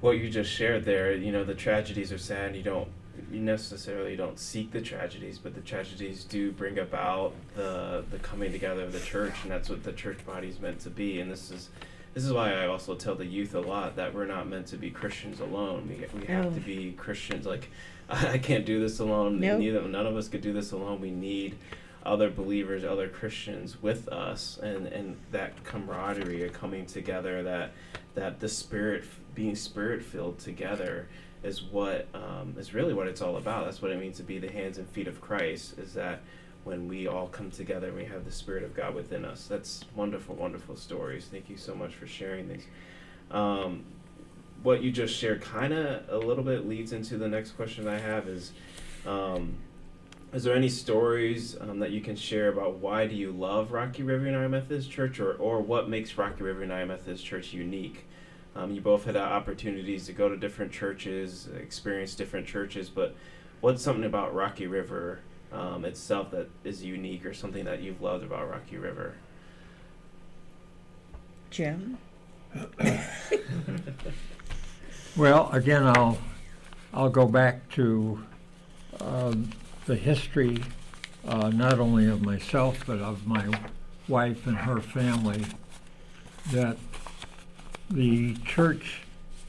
what 0.00 0.18
you 0.18 0.28
just 0.28 0.50
shared 0.50 0.84
there, 0.84 1.14
you 1.14 1.32
know, 1.32 1.44
the 1.44 1.54
tragedies 1.54 2.12
are 2.12 2.18
sad. 2.18 2.54
You 2.54 2.62
don't 2.62 2.88
you 3.30 3.40
necessarily 3.40 4.16
don't 4.16 4.38
seek 4.38 4.70
the 4.70 4.80
tragedies, 4.80 5.38
but 5.38 5.54
the 5.54 5.60
tragedies 5.60 6.24
do 6.24 6.52
bring 6.52 6.78
about 6.78 7.32
the 7.54 8.04
the 8.10 8.18
coming 8.18 8.52
together 8.52 8.82
of 8.82 8.92
the 8.92 9.00
church, 9.00 9.34
and 9.42 9.50
that's 9.50 9.70
what 9.70 9.82
the 9.82 9.92
church 9.92 10.24
body 10.26 10.48
is 10.48 10.60
meant 10.60 10.80
to 10.80 10.90
be. 10.90 11.20
And 11.20 11.30
this 11.30 11.50
is 11.50 11.70
this 12.12 12.24
is 12.24 12.32
why 12.32 12.52
I 12.52 12.66
also 12.66 12.94
tell 12.94 13.14
the 13.14 13.26
youth 13.26 13.54
a 13.54 13.60
lot 13.60 13.96
that 13.96 14.14
we're 14.14 14.26
not 14.26 14.46
meant 14.48 14.66
to 14.68 14.76
be 14.76 14.90
Christians 14.90 15.40
alone. 15.40 15.88
We 15.88 16.20
we 16.20 16.26
have 16.26 16.54
to 16.54 16.60
be 16.60 16.92
Christians. 16.92 17.46
Like 17.46 17.70
I 18.10 18.38
can't 18.38 18.66
do 18.66 18.80
this 18.80 18.98
alone. 19.00 19.40
Nope. 19.40 19.60
Neither 19.60 19.82
none 19.82 20.06
of 20.06 20.16
us 20.16 20.28
could 20.28 20.42
do 20.42 20.52
this 20.52 20.72
alone. 20.72 21.00
We 21.00 21.10
need 21.10 21.56
other 22.04 22.30
believers, 22.30 22.84
other 22.84 23.08
Christians 23.08 23.80
with 23.82 24.08
us, 24.08 24.58
and 24.62 24.86
and 24.86 25.16
that 25.32 25.64
camaraderie 25.64 26.44
of 26.44 26.52
coming 26.52 26.86
together, 26.86 27.42
that 27.42 27.72
that 28.14 28.40
the 28.40 28.48
spirit 28.48 29.04
being 29.34 29.56
spirit 29.56 30.02
filled 30.02 30.38
together 30.38 31.08
is 31.42 31.62
what 31.62 32.08
um, 32.14 32.54
is 32.58 32.74
really 32.74 32.94
what 32.94 33.06
it's 33.06 33.20
all 33.20 33.36
about. 33.36 33.64
That's 33.64 33.82
what 33.82 33.90
it 33.90 33.98
means 33.98 34.16
to 34.18 34.22
be 34.22 34.38
the 34.38 34.50
hands 34.50 34.78
and 34.78 34.88
feet 34.88 35.08
of 35.08 35.20
Christ. 35.20 35.78
Is 35.78 35.94
that 35.94 36.20
when 36.64 36.88
we 36.88 37.06
all 37.06 37.28
come 37.28 37.50
together 37.50 37.88
and 37.88 37.96
we 37.96 38.04
have 38.04 38.24
the 38.24 38.32
Spirit 38.32 38.64
of 38.64 38.74
God 38.74 38.94
within 38.94 39.24
us. 39.24 39.46
That's 39.46 39.84
wonderful, 39.94 40.34
wonderful 40.34 40.76
stories. 40.76 41.26
Thank 41.30 41.48
you 41.48 41.56
so 41.56 41.74
much 41.74 41.94
for 41.94 42.06
sharing 42.06 42.48
these. 42.48 42.66
Um, 43.30 43.84
what 44.62 44.82
you 44.82 44.90
just 44.90 45.14
shared 45.14 45.42
kind 45.42 45.74
of 45.74 46.08
a 46.08 46.16
little 46.16 46.42
bit 46.42 46.66
leads 46.66 46.92
into 46.92 47.18
the 47.18 47.28
next 47.28 47.52
question 47.52 47.86
I 47.86 47.98
have 47.98 48.28
is 48.28 48.52
um, 49.06 49.54
is 50.34 50.42
there 50.42 50.56
any 50.56 50.68
stories 50.68 51.56
um, 51.60 51.78
that 51.78 51.92
you 51.92 52.00
can 52.00 52.16
share 52.16 52.48
about 52.48 52.74
why 52.78 53.06
do 53.06 53.14
you 53.14 53.30
love 53.30 53.70
Rocky 53.70 54.02
River 54.02 54.26
United 54.26 54.48
Methodist 54.48 54.90
Church 54.90 55.20
or, 55.20 55.34
or 55.34 55.60
what 55.60 55.88
makes 55.88 56.18
Rocky 56.18 56.42
River 56.42 56.62
United 56.62 56.86
Methodist 56.86 57.24
Church 57.24 57.52
unique? 57.52 58.06
Um, 58.56 58.72
you 58.72 58.80
both 58.80 59.04
had 59.04 59.16
opportunities 59.16 60.06
to 60.06 60.12
go 60.12 60.28
to 60.28 60.36
different 60.36 60.72
churches, 60.72 61.48
experience 61.56 62.14
different 62.14 62.46
churches, 62.46 62.88
but 62.88 63.14
what's 63.60 63.82
something 63.82 64.04
about 64.04 64.34
Rocky 64.34 64.66
River 64.66 65.20
um, 65.52 65.84
itself 65.84 66.32
that 66.32 66.50
is 66.64 66.82
unique 66.82 67.24
or 67.24 67.32
something 67.32 67.64
that 67.64 67.80
you've 67.80 68.02
loved 68.02 68.24
about 68.24 68.50
Rocky 68.50 68.76
River? 68.76 69.14
Jim? 71.50 71.96
Well, 75.16 75.48
again, 75.52 75.84
I'll, 75.84 76.18
I'll 76.92 77.08
go 77.08 77.28
back 77.28 77.68
to 77.70 78.18
um, 79.00 79.48
the 79.86 79.96
history, 79.96 80.62
uh, 81.26 81.50
not 81.50 81.78
only 81.78 82.06
of 82.06 82.22
myself, 82.22 82.84
but 82.86 82.98
of 82.98 83.26
my 83.26 83.46
wife 84.08 84.46
and 84.46 84.56
her 84.56 84.80
family, 84.80 85.44
that 86.52 86.76
the 87.90 88.34
church 88.44 89.02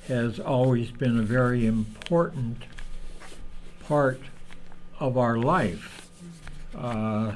has 0.07 0.39
always 0.39 0.91
been 0.91 1.17
a 1.19 1.23
very 1.23 1.65
important 1.65 2.63
part 3.87 4.19
of 4.99 5.17
our 5.17 5.37
life. 5.37 6.09
Uh, 6.77 7.35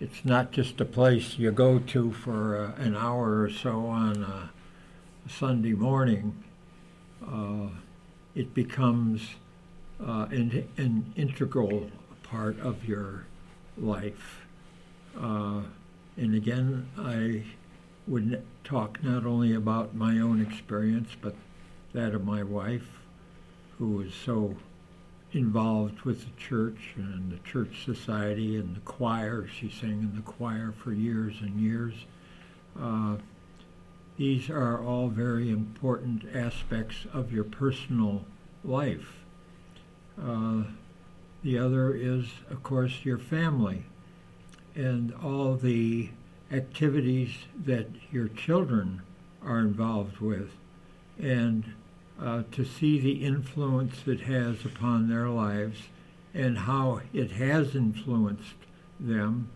it's 0.00 0.24
not 0.24 0.50
just 0.50 0.80
a 0.80 0.84
place 0.84 1.38
you 1.38 1.50
go 1.52 1.78
to 1.78 2.12
for 2.12 2.56
uh, 2.78 2.82
an 2.82 2.96
hour 2.96 3.42
or 3.42 3.50
so 3.50 3.86
on 3.86 4.22
a 4.24 4.50
Sunday 5.28 5.72
morning. 5.72 6.42
Uh, 7.24 7.68
it 8.34 8.54
becomes 8.54 9.22
uh, 10.04 10.26
an, 10.30 10.66
an 10.78 11.12
integral 11.16 11.90
part 12.30 12.58
of 12.60 12.84
your 12.84 13.26
life. 13.76 14.46
Uh, 15.20 15.62
and 16.16 16.34
again, 16.34 16.88
I 16.96 17.42
would 18.06 18.42
talk 18.64 19.02
not 19.02 19.26
only 19.26 19.54
about 19.54 19.94
my 19.94 20.20
own 20.20 20.40
experience, 20.40 21.10
but 21.20 21.34
that 21.92 22.14
of 22.14 22.24
my 22.24 22.42
wife, 22.42 23.00
who 23.78 23.88
was 23.90 24.14
so 24.14 24.56
involved 25.32 26.02
with 26.02 26.20
the 26.22 26.40
church 26.40 26.94
and 26.96 27.30
the 27.30 27.38
church 27.38 27.84
society 27.84 28.56
and 28.56 28.76
the 28.76 28.80
choir. 28.80 29.46
She 29.46 29.70
sang 29.70 30.00
in 30.00 30.16
the 30.16 30.22
choir 30.22 30.72
for 30.72 30.92
years 30.92 31.34
and 31.40 31.60
years. 31.60 31.94
Uh, 32.80 33.16
these 34.16 34.50
are 34.50 34.84
all 34.84 35.08
very 35.08 35.50
important 35.50 36.24
aspects 36.34 37.06
of 37.12 37.32
your 37.32 37.44
personal 37.44 38.24
life. 38.64 39.24
Uh, 40.20 40.64
the 41.42 41.58
other 41.58 41.94
is, 41.94 42.26
of 42.50 42.62
course, 42.62 43.04
your 43.04 43.18
family 43.18 43.84
and 44.74 45.12
all 45.22 45.54
the 45.54 46.10
activities 46.52 47.30
that 47.64 47.86
your 48.10 48.28
children 48.28 49.02
are 49.42 49.60
involved 49.60 50.18
with. 50.18 50.50
And 51.18 51.64
uh, 52.20 52.42
to 52.52 52.64
see 52.64 52.98
the 53.00 53.24
influence 53.24 54.06
it 54.06 54.20
has 54.22 54.64
upon 54.64 55.08
their 55.08 55.28
lives 55.28 55.78
and 56.34 56.58
how 56.58 57.00
it 57.12 57.30
has 57.32 57.74
influenced 57.74 58.54
them 58.98 59.48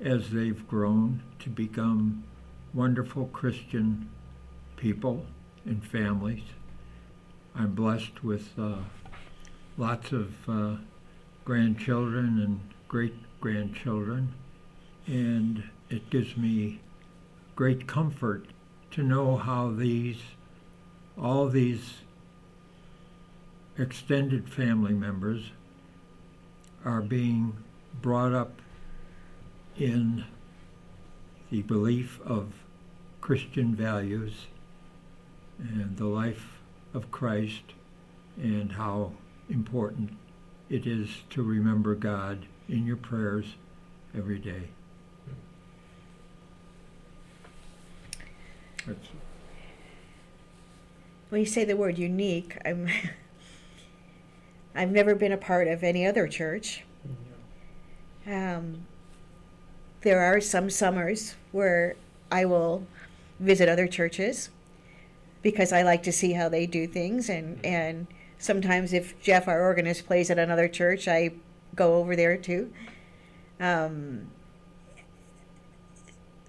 as 0.00 0.30
they've 0.30 0.66
grown 0.68 1.22
to 1.40 1.50
become 1.50 2.22
wonderful 2.72 3.26
Christian 3.26 4.08
people 4.76 5.26
and 5.64 5.84
families. 5.84 6.42
I'm 7.54 7.74
blessed 7.74 8.22
with 8.22 8.56
uh, 8.56 8.76
lots 9.76 10.12
of 10.12 10.32
uh, 10.48 10.76
grandchildren 11.48 12.42
and 12.44 12.60
great 12.88 13.14
grandchildren, 13.40 14.34
and 15.06 15.62
it 15.88 16.10
gives 16.10 16.36
me 16.36 16.78
great 17.56 17.86
comfort 17.86 18.44
to 18.90 19.02
know 19.02 19.34
how 19.34 19.70
these 19.70 20.18
all 21.16 21.48
these 21.48 22.02
extended 23.78 24.46
family 24.46 24.92
members 24.92 25.52
are 26.84 27.00
being 27.00 27.56
brought 28.02 28.34
up 28.34 28.60
in 29.78 30.26
the 31.50 31.62
belief 31.62 32.20
of 32.26 32.52
Christian 33.22 33.74
values 33.74 34.48
and 35.58 35.96
the 35.96 36.04
life 36.04 36.60
of 36.92 37.10
Christ 37.10 37.72
and 38.36 38.72
how 38.72 39.12
important 39.48 40.10
it 40.70 40.86
is 40.86 41.08
to 41.30 41.42
remember 41.42 41.94
God 41.94 42.46
in 42.68 42.86
your 42.86 42.96
prayers 42.96 43.54
every 44.16 44.38
day. 44.38 44.68
That's 48.86 49.08
When 51.30 51.40
you 51.40 51.46
say 51.46 51.64
the 51.64 51.76
word 51.76 51.98
unique, 51.98 52.56
I'm 52.64 52.88
I've 54.74 54.90
never 54.90 55.14
been 55.14 55.32
a 55.32 55.38
part 55.38 55.68
of 55.68 55.82
any 55.82 56.06
other 56.06 56.28
church. 56.28 56.84
Um, 58.26 58.86
there 60.02 60.20
are 60.20 60.40
some 60.40 60.70
summers 60.70 61.34
where 61.50 61.96
I 62.30 62.44
will 62.44 62.86
visit 63.40 63.68
other 63.68 63.86
churches 63.86 64.50
because 65.42 65.72
I 65.72 65.82
like 65.82 66.02
to 66.04 66.12
see 66.12 66.32
how 66.32 66.48
they 66.48 66.66
do 66.66 66.86
things 66.86 67.28
and 67.28 67.58
and 67.64 68.06
sometimes 68.38 68.92
if 68.92 69.20
Jeff 69.20 69.48
our 69.48 69.60
organist 69.62 70.06
plays 70.06 70.30
at 70.30 70.38
another 70.38 70.68
church 70.68 71.08
I 71.08 71.32
go 71.74 71.94
over 71.94 72.16
there 72.16 72.36
too. 72.36 72.72
Um, 73.60 74.30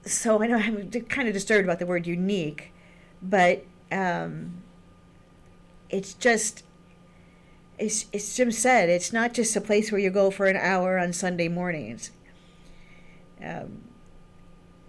so 0.06 0.42
I 0.42 0.48
know 0.48 0.58
I'm 0.58 0.90
kind 0.92 1.28
of 1.28 1.34
disturbed 1.34 1.66
about 1.66 1.80
the 1.80 1.86
word 1.86 2.08
unique 2.08 2.72
but 3.22 3.66
um, 3.92 4.62
it's 5.90 6.14
just 6.14 6.64
it's, 7.78 8.06
it's 8.12 8.36
Jim 8.36 8.52
said 8.52 8.90
it's 8.90 9.14
not 9.14 9.34
just 9.34 9.56
a 9.56 9.62
place 9.62 9.92
where 9.92 10.00
you 10.00 10.10
go 10.10 10.32
for 10.32 10.46
an 10.46 10.58
hour 10.58 10.98
on 10.98 11.14
Sunday 11.14 11.48
mornings. 11.48 12.12
Um, 13.44 13.84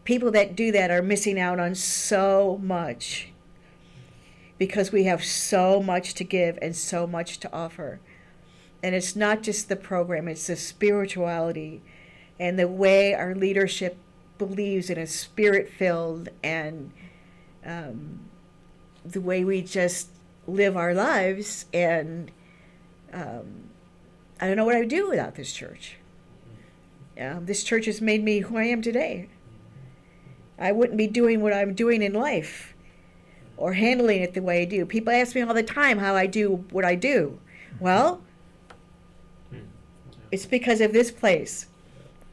people 0.05 0.31
that 0.33 0.57
do 0.57 0.73
that 0.73 0.91
are 0.91 1.03
missing 1.03 1.39
out 1.39 1.61
on 1.61 1.75
so 1.75 2.59
much 2.63 3.29
because 4.61 4.93
we 4.93 5.05
have 5.05 5.25
so 5.25 5.83
much 5.83 6.13
to 6.13 6.23
give 6.23 6.59
and 6.61 6.77
so 6.77 7.07
much 7.07 7.41
to 7.41 7.51
offer. 7.51 7.99
And 8.83 8.95
it's 8.95 9.17
not 9.17 9.43
just 9.43 9.71
the 9.71 9.75
program, 9.75 10.29
it's 10.29 10.49
the 10.49 10.55
spirituality 10.55 11.81
and 12.39 12.59
the 12.59 12.69
way 12.69 13.15
our 13.15 13.35
leadership 13.35 13.97
believes 14.37 14.91
in 14.91 14.99
a 14.99 15.07
spirit 15.07 15.71
filled 15.71 16.29
and 16.45 16.93
um, 17.65 18.21
the 19.03 19.23
way 19.23 19.45
we 19.45 19.63
just 19.63 20.11
live 20.47 20.77
our 20.77 20.93
lives. 20.93 21.65
And 21.73 22.31
um, 23.15 23.71
I 24.43 24.47
don't 24.47 24.59
know 24.59 24.67
what 24.67 24.77
I 24.77 24.81
would 24.81 24.89
do 24.91 25.09
without 25.09 25.37
this 25.37 25.55
church. 25.55 25.97
Um, 27.19 27.47
this 27.47 27.65
church 27.65 27.87
has 27.87 28.03
made 28.03 28.23
me 28.23 28.41
who 28.41 28.59
I 28.59 28.65
am 28.65 28.83
today. 28.83 29.31
I 30.59 30.73
wouldn't 30.73 30.99
be 30.99 31.07
doing 31.07 31.41
what 31.41 31.55
I'm 31.55 31.73
doing 31.73 32.03
in 32.03 32.13
life 32.13 32.75
or 33.61 33.75
handling 33.75 34.23
it 34.23 34.35
the 34.35 34.43
way 34.43 34.63
I 34.63 34.65
do. 34.65 34.87
People 34.87 35.13
ask 35.13 35.35
me 35.35 35.43
all 35.43 35.55
the 35.55 35.63
time 35.63 35.99
how 35.99 36.17
I 36.17 36.27
do 36.27 36.65
what 36.71 36.85
I 36.85 36.95
do. 36.95 37.39
Well, 37.79 38.23
mm-hmm. 39.53 39.67
it's 40.33 40.47
because 40.47 40.81
of 40.81 40.93
this 40.93 41.11
place, 41.11 41.67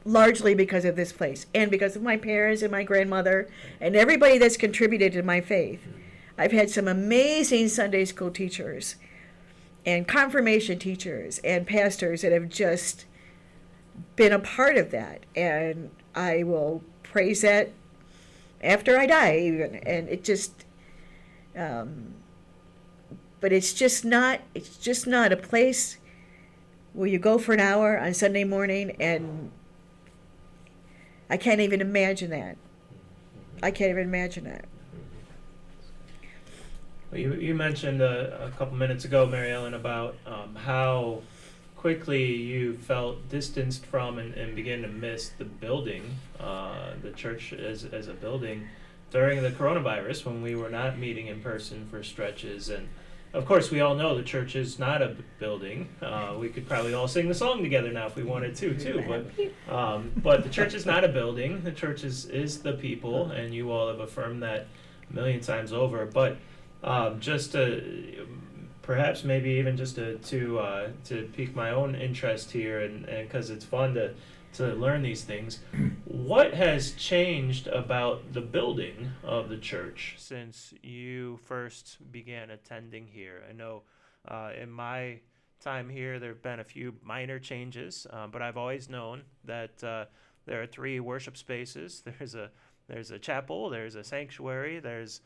largely 0.04 0.54
because 0.54 0.84
of 0.84 0.96
this 0.96 1.12
place, 1.12 1.46
and 1.54 1.70
because 1.70 1.94
of 1.94 2.02
my 2.02 2.16
parents 2.16 2.62
and 2.62 2.72
my 2.72 2.82
grandmother 2.82 3.48
and 3.80 3.94
everybody 3.94 4.38
that's 4.38 4.56
contributed 4.56 5.12
to 5.12 5.22
my 5.22 5.40
faith. 5.40 5.80
Mm-hmm. 5.80 6.00
I've 6.38 6.52
had 6.52 6.70
some 6.70 6.88
amazing 6.88 7.68
Sunday 7.68 8.04
school 8.04 8.30
teachers 8.30 8.96
and 9.84 10.06
confirmation 10.06 10.78
teachers 10.78 11.38
and 11.38 11.66
pastors 11.66 12.22
that 12.22 12.32
have 12.32 12.48
just 12.48 13.04
been 14.16 14.32
a 14.32 14.38
part 14.38 14.76
of 14.76 14.90
that. 14.92 15.24
And 15.36 15.90
I 16.14 16.42
will 16.42 16.82
praise 17.02 17.42
that 17.42 17.72
after 18.62 18.98
I 18.98 19.06
die, 19.06 19.38
even. 19.38 19.76
And 19.76 20.08
it 20.08 20.24
just, 20.24 20.64
um, 21.58 22.14
but 23.40 23.52
it's 23.52 23.72
just 23.72 24.04
not, 24.04 24.40
it's 24.54 24.76
just 24.76 25.06
not 25.06 25.32
a 25.32 25.36
place 25.36 25.98
where 26.92 27.08
you 27.08 27.18
go 27.18 27.38
for 27.38 27.52
an 27.52 27.60
hour 27.60 27.98
on 27.98 28.14
Sunday 28.14 28.44
morning 28.44 28.96
and 29.00 29.50
I 31.28 31.36
can't 31.36 31.60
even 31.60 31.80
imagine 31.80 32.30
that. 32.30 32.56
I 33.62 33.70
can't 33.70 33.90
even 33.90 34.04
imagine 34.04 34.44
that. 34.44 34.64
Well, 37.10 37.20
you, 37.20 37.34
you 37.34 37.54
mentioned 37.54 38.00
a, 38.00 38.46
a 38.46 38.50
couple 38.52 38.76
minutes 38.76 39.04
ago, 39.04 39.26
Mary 39.26 39.50
Ellen, 39.50 39.74
about 39.74 40.16
um, 40.26 40.54
how 40.54 41.22
quickly 41.76 42.34
you 42.34 42.76
felt 42.78 43.28
distanced 43.28 43.86
from 43.86 44.18
and, 44.18 44.34
and 44.34 44.54
began 44.54 44.82
to 44.82 44.88
miss 44.88 45.30
the 45.30 45.44
building, 45.44 46.02
uh, 46.40 46.92
the 47.02 47.10
church 47.12 47.52
as, 47.52 47.84
as 47.84 48.08
a 48.08 48.14
building 48.14 48.68
during 49.10 49.42
the 49.42 49.50
coronavirus 49.50 50.24
when 50.24 50.42
we 50.42 50.54
were 50.54 50.70
not 50.70 50.98
meeting 50.98 51.26
in 51.28 51.40
person 51.40 51.86
for 51.90 52.02
stretches. 52.02 52.68
And 52.68 52.88
of 53.32 53.46
course, 53.46 53.70
we 53.70 53.80
all 53.80 53.94
know 53.94 54.16
the 54.16 54.22
church 54.22 54.56
is 54.56 54.78
not 54.78 55.02
a 55.02 55.08
b- 55.08 55.24
building. 55.38 55.88
Uh, 56.00 56.36
we 56.38 56.48
could 56.48 56.66
probably 56.68 56.94
all 56.94 57.08
sing 57.08 57.28
the 57.28 57.34
song 57.34 57.62
together 57.62 57.90
now 57.92 58.06
if 58.06 58.16
we 58.16 58.22
wanted 58.22 58.54
to, 58.56 58.74
too. 58.78 59.04
But 59.68 59.74
um, 59.74 60.12
but 60.16 60.44
the 60.44 60.50
church 60.50 60.74
is 60.74 60.86
not 60.86 61.04
a 61.04 61.08
building. 61.08 61.62
The 61.62 61.72
church 61.72 62.04
is, 62.04 62.26
is 62.26 62.60
the 62.60 62.72
people, 62.74 63.30
and 63.30 63.54
you 63.54 63.70
all 63.70 63.88
have 63.88 64.00
affirmed 64.00 64.42
that 64.42 64.66
a 65.10 65.12
million 65.12 65.40
times 65.40 65.72
over. 65.72 66.06
But 66.06 66.38
um, 66.82 67.20
just 67.20 67.52
to 67.52 68.26
perhaps 68.82 69.24
maybe 69.24 69.50
even 69.50 69.76
just 69.76 69.96
to 69.96 70.16
to 70.16 70.58
uh, 70.58 70.88
to 71.04 71.28
pique 71.34 71.54
my 71.54 71.70
own 71.70 71.94
interest 71.94 72.50
here, 72.50 72.80
and 72.80 73.04
because 73.04 73.50
it's 73.50 73.64
fun 73.64 73.94
to 73.94 74.14
to 74.58 74.74
learn 74.74 75.02
these 75.02 75.22
things. 75.22 75.60
What 76.04 76.52
has 76.52 76.90
changed 76.92 77.68
about 77.68 78.32
the 78.32 78.40
building 78.40 79.12
of 79.22 79.48
the 79.48 79.56
church 79.56 80.16
since 80.18 80.74
you 80.82 81.38
first 81.44 81.98
began 82.10 82.50
attending 82.50 83.06
here? 83.06 83.44
I 83.48 83.52
know 83.52 83.82
uh, 84.26 84.50
in 84.60 84.68
my 84.68 85.20
time 85.60 85.88
here, 85.88 86.18
there 86.18 86.30
have 86.30 86.42
been 86.42 86.58
a 86.58 86.64
few 86.64 86.96
minor 87.04 87.38
changes, 87.38 88.04
uh, 88.10 88.26
but 88.26 88.42
I've 88.42 88.56
always 88.56 88.88
known 88.88 89.22
that 89.44 89.82
uh, 89.84 90.06
there 90.44 90.60
are 90.60 90.66
three 90.66 90.98
worship 90.98 91.36
spaces. 91.36 92.02
There's 92.18 92.34
a 92.34 92.50
there's 92.88 93.10
a 93.10 93.18
chapel, 93.18 93.68
there's 93.68 93.96
a 93.96 94.02
sanctuary, 94.02 94.80
there's 94.80 95.20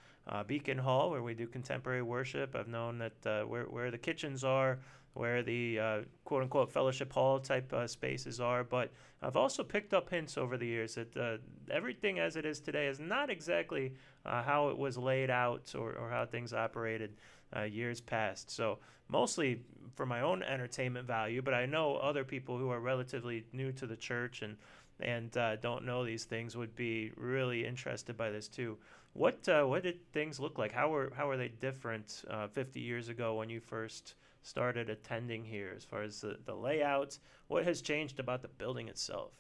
Beacon 0.49 0.79
Hall 0.79 1.12
where 1.12 1.23
we 1.23 1.33
do 1.33 1.47
contemporary 1.47 2.03
worship. 2.03 2.57
I've 2.57 2.66
known 2.66 2.99
that 2.99 3.25
uh, 3.25 3.47
where 3.47 3.66
where 3.66 3.92
the 3.92 3.99
kitchens 3.99 4.42
are, 4.42 4.81
where 5.14 5.42
the 5.42 5.79
uh, 5.79 6.01
quote 6.25 6.42
unquote 6.42 6.72
fellowship 6.72 7.12
hall 7.12 7.38
type 7.38 7.72
uh, 7.72 7.87
spaces 7.87 8.40
are. 8.40 8.64
But 8.64 8.90
I've 9.20 9.37
also 9.37 9.62
picked 9.62 9.94
up 9.94 10.09
hints 10.11 10.38
over 10.38 10.57
the 10.57 10.66
years 10.66 10.94
that 10.94 11.16
uh, 11.16 11.37
everything 11.70 12.18
as 12.18 12.37
it 12.37 12.46
is 12.46 12.61
today 12.61 12.87
is 12.87 12.98
not 12.98 13.31
exactly 13.31 13.94
uh, 14.25 14.42
how 14.42 14.68
it 14.68 14.79
was 14.79 14.96
laid 14.96 15.31
out 15.31 15.75
or, 15.79 15.92
or 15.92 16.11
how 16.11 16.25
things 16.25 16.53
operated 16.53 17.14
uh, 17.55 17.62
years 17.62 18.01
past. 18.01 18.51
So 18.51 18.79
mostly 19.09 19.61
for 19.94 20.07
my 20.07 20.22
own 20.22 20.42
entertainment 20.42 21.07
value, 21.07 21.42
but 21.42 21.55
I 21.55 21.66
know 21.66 21.96
other 21.96 22.25
people 22.25 22.57
who 22.57 22.70
are 22.70 22.81
relatively 22.81 23.44
new 23.53 23.72
to 23.72 23.87
the 23.87 23.96
church 23.96 24.42
and 24.42 24.57
and 25.01 25.37
uh, 25.37 25.57
don't 25.57 25.85
know 25.85 26.05
these 26.05 26.25
things 26.25 26.57
would 26.57 26.77
be 26.77 27.11
really 27.16 27.66
interested 27.66 28.16
by 28.16 28.31
this 28.31 28.46
too. 28.46 28.79
What 29.14 29.46
what 29.46 29.83
did 29.83 30.12
things 30.12 30.38
look 30.38 30.59
like? 30.59 30.72
How 30.72 30.88
were 30.88 31.12
how 31.14 31.27
were 31.27 31.37
they 31.37 31.48
different 31.48 32.25
uh, 32.31 32.46
50 32.46 32.81
years 32.81 33.09
ago 33.09 33.35
when 33.35 33.51
you 33.51 33.61
first 33.61 34.14
started 34.42 34.90
attending 34.90 35.44
here? 35.44 35.72
As 35.76 35.85
far 35.85 36.02
as 36.02 36.20
the, 36.20 36.37
the 36.44 36.55
layout, 36.55 37.18
what 37.48 37.64
has 37.64 37.81
changed 37.81 38.18
about 38.20 38.42
the 38.42 38.48
building 38.48 38.88
itself? 38.88 39.33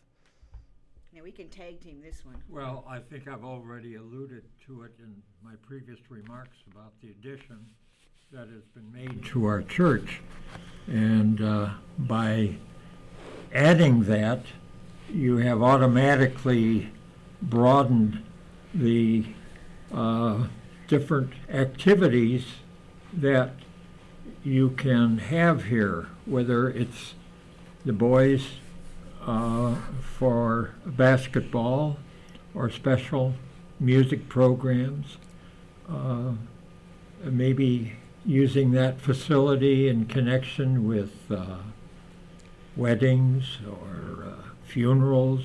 Now 1.14 1.22
we 1.22 1.32
can 1.32 1.48
tag 1.48 1.80
team 1.80 2.00
this 2.02 2.24
one. 2.24 2.36
Well, 2.48 2.84
I 2.88 2.98
think 2.98 3.28
I've 3.28 3.44
already 3.44 3.96
alluded 3.96 4.44
to 4.66 4.82
it 4.84 4.92
in 4.98 5.14
my 5.44 5.52
previous 5.60 5.98
remarks 6.08 6.56
about 6.70 6.92
the 7.02 7.10
addition 7.10 7.66
that 8.32 8.48
has 8.48 8.64
been 8.74 8.90
made 8.90 9.22
to 9.26 9.44
our 9.44 9.60
church. 9.62 10.20
And 10.86 11.42
uh, 11.42 11.70
by 11.98 12.54
adding 13.54 14.04
that, 14.04 14.44
you 15.12 15.36
have 15.36 15.62
automatically 15.62 16.90
broadened 17.42 18.22
the 18.72 19.26
uh, 19.92 20.46
different 20.88 21.34
activities 21.50 22.46
that 23.12 23.52
you 24.44 24.70
can 24.70 25.18
have 25.18 25.64
here, 25.64 26.08
whether 26.26 26.68
it's 26.68 27.14
the 27.84 27.92
boys 27.92 28.48
uh, 29.24 29.76
for 30.00 30.74
basketball 30.84 31.98
or 32.54 32.70
special 32.70 33.34
music 33.78 34.28
programs, 34.28 35.16
uh, 35.88 36.32
maybe 37.24 37.94
using 38.24 38.72
that 38.72 39.00
facility 39.00 39.88
in 39.88 40.06
connection 40.06 40.86
with 40.86 41.12
uh, 41.30 41.58
weddings 42.76 43.58
or 43.68 44.24
uh, 44.24 44.48
funerals. 44.64 45.44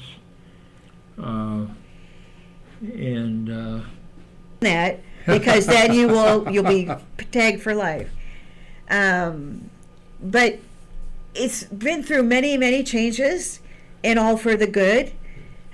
Uh, 1.21 1.65
and 2.81 3.49
uh, 3.49 3.79
that 4.59 4.99
because 5.25 5.65
then 5.65 5.93
you 5.93 6.07
will 6.07 6.47
you'll 6.51 6.63
be 6.63 6.89
tagged 7.31 7.61
for 7.61 7.73
life. 7.73 8.11
Um, 8.89 9.69
but 10.21 10.59
it's 11.35 11.63
been 11.65 12.03
through 12.03 12.23
many 12.23 12.57
many 12.57 12.83
changes, 12.83 13.59
and 14.03 14.17
all 14.17 14.37
for 14.37 14.55
the 14.55 14.67
good. 14.67 15.11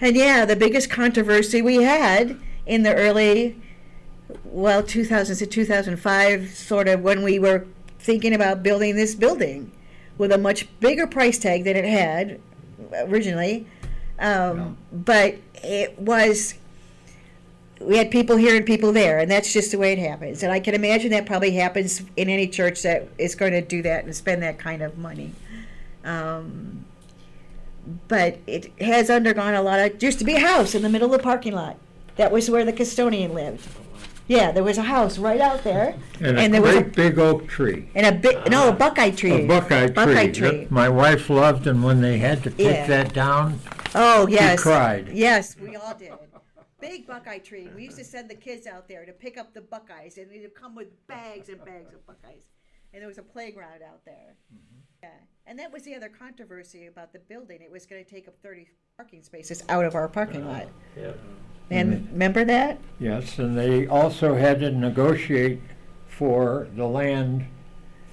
And 0.02 0.16
yeah, 0.16 0.46
the 0.46 0.56
biggest 0.56 0.90
controversy 0.90 1.62
we 1.62 1.84
had 1.84 2.38
in 2.66 2.84
the 2.84 2.94
early, 2.94 3.56
well, 4.44 4.84
2000 4.84 5.38
to 5.38 5.46
2005, 5.46 6.50
sort 6.50 6.88
of 6.88 7.02
when 7.02 7.24
we 7.24 7.40
were 7.40 7.66
thinking 8.00 8.34
about 8.34 8.64
building 8.64 8.96
this 8.96 9.16
building 9.16 9.72
with 10.18 10.32
a 10.32 10.38
much 10.38 10.68
bigger 10.80 11.08
price 11.08 11.40
tag 11.40 11.64
than 11.64 11.76
it 11.78 11.86
had 11.86 12.40
originally. 13.08 13.66
Um, 14.20 14.78
But 14.92 15.36
it 15.64 15.98
was 16.00 16.56
we 17.86 17.98
had 17.98 18.10
people 18.12 18.36
here 18.38 18.56
and 18.56 18.66
people 18.66 18.92
there, 18.92 19.20
and 19.20 19.30
that's 19.30 19.52
just 19.54 19.72
the 19.72 19.78
way 19.78 19.94
it 19.94 20.00
happens. 20.00 20.44
And 20.44 20.52
I 20.52 20.60
can 20.60 20.74
imagine 20.74 21.12
that 21.12 21.26
probably 21.26 21.52
happens 21.52 22.02
in 22.18 22.30
any 22.30 22.48
church 22.48 22.82
that 22.84 23.08
is 23.18 23.36
going 23.36 23.52
to 23.54 23.62
do 23.62 23.82
that 23.84 24.06
and 24.06 24.16
spend 24.16 24.42
that 24.44 24.58
kind 24.60 24.82
of 24.82 24.98
money. 24.98 25.34
Um, 26.04 26.86
but 28.08 28.38
it 28.48 28.72
has 28.82 29.10
undergone 29.10 29.54
a 29.56 29.62
lot 29.62 29.80
of. 29.80 30.02
Used 30.02 30.20
to 30.20 30.26
be 30.26 30.36
a 30.36 30.40
house 30.40 30.74
in 30.76 30.82
the 30.82 30.90
middle 30.90 31.14
of 31.14 31.18
the 31.20 31.24
parking 31.24 31.54
lot. 31.54 31.78
That 32.16 32.32
was 32.32 32.50
where 32.50 32.64
the 32.66 32.74
custodian 32.74 33.34
lived. 33.34 33.68
Yeah, 34.28 34.54
there 34.54 34.64
was 34.64 34.78
a 34.78 34.84
house 34.84 35.18
right 35.18 35.42
out 35.42 35.66
there, 35.66 35.96
and, 36.22 36.40
And 36.40 36.48
a 36.48 36.50
there 36.54 36.62
was 36.62 36.76
a- 36.78 36.82
big 36.82 37.20
oak 37.20 37.46
tree. 37.48 37.90
and 37.94 38.06
a 38.06 38.12
big 38.14 38.50
no 38.50 38.70
a 38.70 38.72
buckeye 38.72 39.10
tree. 39.12 39.44
A 39.44 39.48
buckeye 39.48 39.88
tree. 39.88 39.94
Buckeye 39.94 40.28
tree. 40.32 40.68
my 40.70 40.88
wife 40.88 41.30
loved, 41.30 41.68
and 41.68 41.84
when 41.84 42.00
they 42.00 42.20
had 42.20 42.42
to 42.44 42.50
take 42.52 42.60
Yeah. 42.60 42.88
that 42.88 43.14
down, 43.14 43.60
Oh 43.94 44.28
yes, 44.28 44.60
she 44.60 44.64
cried. 44.64 45.10
Yes, 45.12 45.56
we 45.62 45.76
all 45.76 45.94
did. 45.94 46.12
Big 46.84 47.08
buckeye 47.08 47.40
tree. 47.40 47.70
We 47.76 47.84
used 47.86 47.98
to 47.98 48.04
send 48.16 48.30
the 48.30 48.36
kids 48.36 48.68
out 48.68 48.88
there 48.88 49.06
to 49.06 49.14
pick 49.14 49.38
up 49.38 49.54
the 49.54 49.62
buckeyes, 49.62 50.18
and 50.18 50.30
they'd 50.30 50.54
come 50.54 50.76
with 50.76 50.88
bags 51.08 51.50
and 51.50 51.64
bags 51.64 51.94
of 51.94 52.06
buckeyes. 52.06 52.44
And 52.94 53.02
there 53.02 53.08
was 53.08 53.18
a 53.18 53.24
playground 53.24 53.82
out 53.82 54.06
there. 54.06 54.36
Mm-hmm. 54.54 54.80
Yeah, 55.04 55.10
and 55.48 55.58
that 55.60 55.72
was 55.72 55.84
the 55.84 55.96
other 55.96 56.10
controversy 56.10 56.88
about 56.88 57.12
the 57.12 57.20
building. 57.20 57.62
It 57.62 57.72
was 57.72 57.86
going 57.86 58.04
to 58.04 58.10
take 58.10 58.28
up 58.28 58.36
thirty 58.42 58.68
parking 58.98 59.24
spaces 59.24 59.64
out 59.70 59.86
of 59.86 59.96
our 59.96 60.08
parking 60.08 60.46
lot. 60.48 60.68
Yep. 60.96 61.16
Mm-hmm. 61.16 61.30
And 61.72 62.08
remember 62.12 62.46
that? 62.46 62.78
yes, 63.00 63.40
and 63.40 63.58
they 63.58 63.88
also 63.88 64.36
had 64.36 64.60
to 64.60 64.70
negotiate 64.72 65.62
for 66.08 66.68
the 66.76 66.86
land 66.86 67.48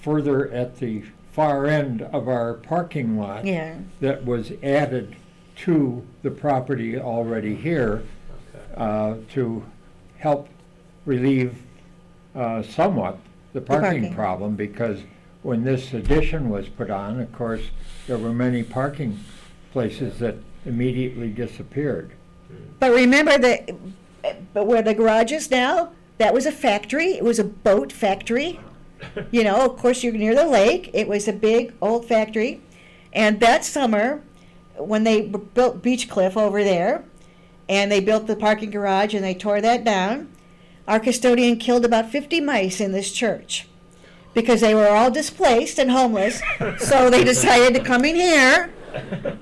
further 0.01 0.49
at 0.51 0.77
the 0.77 1.05
far 1.33 1.67
end 1.67 2.03
of 2.03 2.29
our 2.29 2.55
parking 2.55 3.19
lot 3.19 3.45
Yeah. 3.45 3.77
that 4.01 4.25
was 4.25 4.53
added 4.63 5.17
to 5.57 6.07
the 6.23 6.31
property 6.31 6.99
already 6.99 7.55
here 7.55 7.97
Okay. 7.97 8.07
Uh, 8.77 9.17
to 9.33 9.65
help 10.19 10.49
relieve 11.07 11.57
uh, 12.35 12.63
somewhat 12.63 13.19
the 13.53 13.61
parking 13.61 14.03
parking. 14.03 14.15
problem, 14.15 14.55
because 14.55 15.01
when 15.43 15.65
this 15.65 15.93
addition 15.93 16.49
was 16.51 16.69
put 16.69 16.91
on, 16.91 17.21
of 17.21 17.33
course, 17.33 17.63
there 18.07 18.19
were 18.19 18.33
many 18.33 18.63
parking 18.63 19.19
places 19.73 20.19
that 20.19 20.37
immediately 20.65 21.31
disappeared. 21.31 22.13
But 22.79 22.93
remember 22.93 23.39
that, 23.39 23.71
but 24.53 24.67
where 24.67 24.83
the 24.83 24.95
garage 24.95 25.33
is 25.33 25.51
now, 25.51 25.93
that 26.19 26.35
was 26.35 26.47
a 26.47 26.53
factory. 26.53 27.13
It 27.13 27.25
was 27.25 27.39
a 27.39 27.45
boat 27.45 27.93
factory. 27.93 28.61
You 29.31 29.45
know, 29.45 29.65
of 29.65 29.79
course, 29.79 30.05
you're 30.05 30.13
near 30.13 30.35
the 30.35 30.47
lake. 30.47 30.91
It 30.93 31.09
was 31.09 31.27
a 31.27 31.33
big 31.33 31.73
old 31.81 32.05
factory. 32.05 32.61
And 33.15 33.41
that 33.41 33.65
summer, 33.65 34.23
when 34.77 35.05
they 35.05 35.23
b- 35.23 35.39
built 35.55 35.83
Beach 35.83 36.07
Cliff 36.07 36.37
over 36.37 36.63
there, 36.63 37.03
and 37.71 37.91
they 37.91 38.01
built 38.01 38.27
the 38.27 38.35
parking 38.37 38.69
garage 38.71 39.15
and 39.15 39.23
they 39.25 39.33
tore 39.33 39.61
that 39.61 39.85
down, 39.85 40.29
our 40.89 40.99
custodian 40.99 41.57
killed 41.57 41.85
about 41.85 42.11
50 42.11 42.41
mice 42.41 42.81
in 42.81 42.91
this 42.91 43.13
church 43.13 43.69
because 44.35 44.61
they 44.61 44.75
were 44.75 44.89
all 44.89 45.11
displaced 45.11 45.79
and 45.79 45.91
homeless. 45.91 46.43
so 46.79 47.09
they 47.09 47.23
decided 47.23 47.73
to 47.75 47.81
come 47.83 48.05
in 48.05 48.17
here 48.17 48.71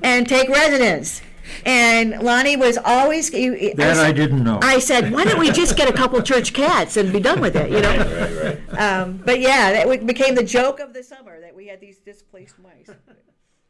and 0.02 0.28
take 0.28 0.48
residence. 0.50 1.22
And 1.64 2.22
Lonnie 2.22 2.56
was 2.58 2.76
always. 2.84 3.32
you- 3.32 3.54
I 3.54 3.72
That 3.76 3.90
I 3.92 3.94
said- 4.08 4.16
didn't 4.16 4.44
know. 4.44 4.58
I 4.62 4.78
said, 4.78 5.10
why 5.10 5.24
don't 5.24 5.38
we 5.40 5.50
just 5.50 5.78
get 5.78 5.88
a 5.88 5.92
couple 5.94 6.20
church 6.20 6.52
cats 6.52 6.98
and 6.98 7.10
be 7.10 7.20
done 7.20 7.40
with 7.40 7.56
it, 7.56 7.70
you 7.70 7.80
know? 7.80 7.96
Right, 7.96 8.62
right. 8.72 8.78
Um, 8.78 9.22
but 9.24 9.40
yeah, 9.40 9.72
that 9.72 9.84
w- 9.84 10.04
became 10.04 10.34
the 10.34 10.44
joke 10.44 10.78
of 10.80 10.92
the 10.92 11.02
summer 11.02 11.40
that 11.40 11.56
we 11.56 11.66
had 11.68 11.80
these 11.80 11.98
displaced 12.00 12.56
mice. 12.58 12.94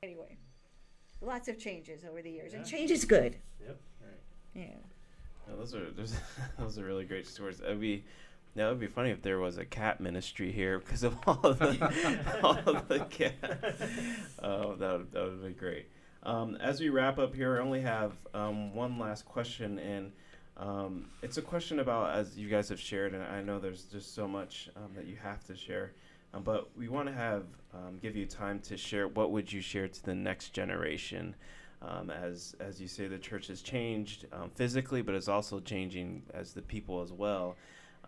anyway, 0.02 0.36
lots 1.22 1.46
of 1.46 1.56
changes 1.61 2.02
over 2.04 2.20
the 2.20 2.30
years, 2.30 2.52
and 2.52 2.66
Yeah. 2.66 2.70
change 2.72 2.90
is 2.90 3.04
good. 3.04 3.36
Yep. 3.64 3.78
Yeah, 4.55 4.74
those 5.57 5.74
are 5.74 5.90
those, 5.96 6.14
those 6.59 6.78
are 6.78 6.84
really 6.84 7.05
great 7.05 7.26
stories. 7.26 7.61
It'd 7.61 7.80
be 7.80 8.05
that 8.55 8.68
would 8.68 8.80
be 8.80 8.86
funny 8.86 9.11
if 9.11 9.22
there 9.22 9.38
was 9.38 9.59
a 9.59 9.64
cat 9.64 10.01
ministry 10.01 10.51
here 10.51 10.78
because 10.78 11.03
of 11.03 11.16
all 11.26 11.40
of 11.44 11.59
the 11.59 12.40
all 12.42 12.59
of 12.59 12.88
the 12.88 13.01
cat. 13.01 13.34
Oh, 14.42 14.74
that 14.76 14.92
would, 14.99 15.12
that 15.12 15.22
would 15.24 15.46
be 15.46 15.53
great. 15.53 15.86
Um, 16.24 16.57
as 16.57 16.80
we 16.80 16.88
wrap 16.88 17.18
up 17.18 17.34
here, 17.34 17.57
I 17.57 17.61
only 17.61 17.80
have 17.80 18.12
um, 18.34 18.74
one 18.74 18.99
last 18.99 19.24
question, 19.24 19.78
and 19.78 20.12
um, 20.57 21.07
it's 21.22 21.38
a 21.38 21.42
question 21.42 21.78
about 21.78 22.16
as 22.16 22.36
you 22.36 22.49
guys 22.49 22.68
have 22.70 22.80
shared, 22.80 23.14
and 23.14 23.22
I 23.22 23.42
know 23.42 23.59
there's 23.61 23.84
just 23.84 24.14
so 24.14 24.26
much 24.26 24.68
um, 24.76 24.90
that 24.96 25.07
you 25.07 25.16
have 25.22 25.44
to 25.44 25.57
share, 25.57 25.92
um, 26.34 26.42
but 26.42 26.76
we 26.76 26.88
want 26.88 27.07
to 27.07 27.14
have 27.14 27.44
um, 27.72 27.99
give 28.03 28.16
you 28.16 28.26
time 28.26 28.59
to 28.61 28.76
share. 28.76 29.07
What 29.07 29.30
would 29.30 29.53
you 29.53 29.61
share 29.61 29.86
to 29.86 30.05
the 30.05 30.14
next 30.14 30.51
generation? 30.51 31.36
Um, 31.81 32.11
as 32.11 32.57
as 32.59 32.81
you 32.81 32.89
say, 32.89 33.07
the 33.07 33.18
church 33.18 33.47
has 33.47 33.62
changed 33.62 34.26
um, 34.33 34.51
physically, 34.55 35.01
but 35.01 35.14
it's 35.14 35.29
also 35.29 35.61
changing 35.61 36.22
as 36.35 36.53
the 36.53 36.62
people 36.62 37.01
as 37.01 37.12
well. 37.12 37.57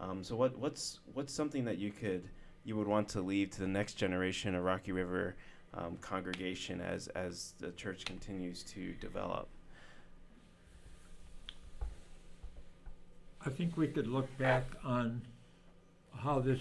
Um, 0.01 0.25
so, 0.25 0.35
what 0.35 0.59
what's 0.59 0.99
what's 1.15 1.33
something 1.33 1.65
that 1.67 1.79
you 1.79 1.93
could 1.93 2.29
you 2.65 2.77
would 2.77 2.89
want 2.89 3.09
to 3.11 3.21
leave 3.21 3.51
to 3.51 3.61
the 3.61 3.69
next 3.69 3.95
generation 3.95 4.55
of 4.55 4.65
Rocky 4.65 4.93
River 4.93 5.37
um, 5.75 5.99
congregation 6.01 6.81
as 6.81 7.07
as 7.09 7.55
the 7.61 7.71
church 7.73 8.05
continues 8.05 8.65
to 8.65 8.93
develop? 8.95 9.49
I 13.47 13.51
think 13.51 13.77
we 13.77 13.87
could 13.87 14.07
look 14.07 14.27
back 14.37 14.65
on 14.85 15.23
how 16.15 16.41
this 16.41 16.61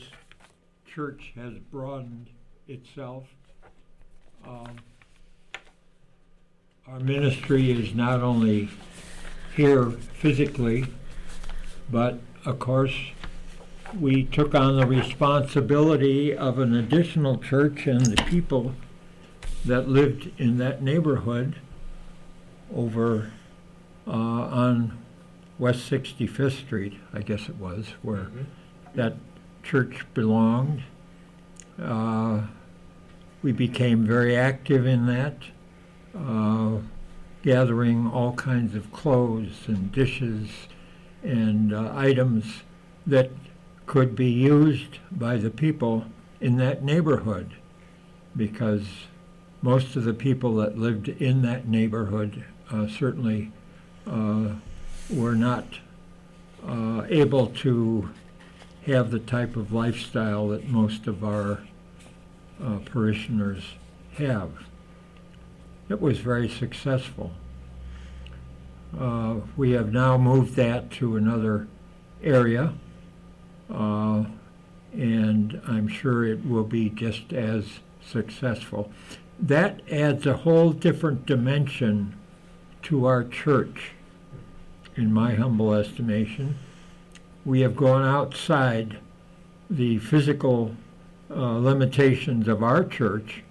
church 0.86 1.34
has 1.36 1.54
broadened 1.72 2.30
itself. 2.68 3.26
Um, 4.46 4.78
our 6.92 7.00
ministry 7.00 7.72
is 7.72 7.94
not 7.94 8.22
only 8.22 8.68
here 9.56 9.92
physically, 9.92 10.86
but 11.90 12.20
of 12.46 12.58
course, 12.58 12.96
we 14.00 14.24
took 14.24 14.56
on 14.56 14.78
the 14.78 14.88
responsibility 14.88 16.36
of 16.36 16.58
an 16.58 16.74
additional 16.74 17.38
church 17.38 17.86
and 17.86 18.06
the 18.08 18.24
people 18.24 18.74
that 19.66 19.88
lived 19.88 20.32
in 20.40 20.58
that 20.58 20.82
neighborhood 20.82 21.58
over 22.74 23.32
uh, 24.08 24.12
on 24.12 24.98
West 25.60 25.90
65th 25.92 26.66
Street, 26.66 26.94
I 27.14 27.22
guess 27.22 27.50
it 27.50 27.58
was, 27.58 27.94
where 28.02 28.32
that 28.96 29.16
church 29.62 30.06
belonged. 30.16 30.84
Uh, 31.80 32.44
we 33.44 33.52
became 33.52 34.06
very 34.06 34.36
active 34.36 34.88
in 34.88 35.06
that, 35.06 35.44
uh, 36.18 36.78
gathering 37.42 38.08
all 38.08 38.34
kinds 38.34 38.76
of 38.76 38.92
clothes 38.92 39.68
and 39.68 39.92
dishes 39.92 40.50
and 41.24 41.74
uh, 41.74 41.92
items 41.96 42.64
that 43.06 43.32
could 43.86 44.16
be 44.16 44.30
used 44.30 45.00
by 45.12 45.38
the 45.38 45.50
people 45.50 46.06
in 46.40 46.58
that 46.58 46.84
neighborhood 46.84 47.56
because 48.36 48.86
most 49.62 49.96
of 49.96 50.04
the 50.04 50.14
people 50.14 50.56
that 50.56 50.78
lived 50.78 51.10
in 51.10 51.42
that 51.42 51.68
neighborhood 51.68 52.46
uh, 52.72 52.88
certainly 52.88 53.52
uh, 54.08 54.50
were 55.10 55.36
not 55.36 55.66
uh, 56.66 57.04
able 57.10 57.48
to 57.48 58.10
have 58.86 59.12
the 59.12 59.20
type 59.20 59.56
of 59.56 59.74
lifestyle 59.74 60.48
that 60.50 60.68
most 60.68 61.08
of 61.08 61.24
our 61.24 61.64
uh, 62.64 62.78
parishioners 62.86 63.64
have. 64.18 64.52
It 65.90 66.00
was 66.00 66.20
very 66.20 66.48
successful. 66.48 67.32
Uh, 68.98 69.38
we 69.58 69.72
have 69.72 69.92
now 69.92 70.18
moved 70.18 70.56
that 70.56 70.92
to 70.92 71.18
another 71.18 71.68
area, 72.24 72.74
uh, 73.74 74.26
and 74.94 75.62
I'm 75.68 75.88
sure 75.88 76.26
it 76.26 76.46
will 76.46 76.64
be 76.64 76.90
just 76.90 77.34
as 77.34 77.66
successful. 78.06 78.92
That 79.40 79.82
adds 79.92 80.26
a 80.26 80.38
whole 80.38 80.72
different 80.72 81.26
dimension 81.26 82.16
to 82.84 83.06
our 83.06 83.24
church, 83.24 83.92
in 84.96 85.14
my 85.14 85.34
humble 85.36 85.74
estimation. 85.74 86.58
We 87.46 87.62
have 87.62 87.76
gone 87.76 88.04
outside 88.04 89.00
the 89.70 89.98
physical 90.00 90.76
uh, 91.32 91.58
limitations 91.58 92.48
of 92.48 92.64
our 92.64 92.84
church 92.84 93.44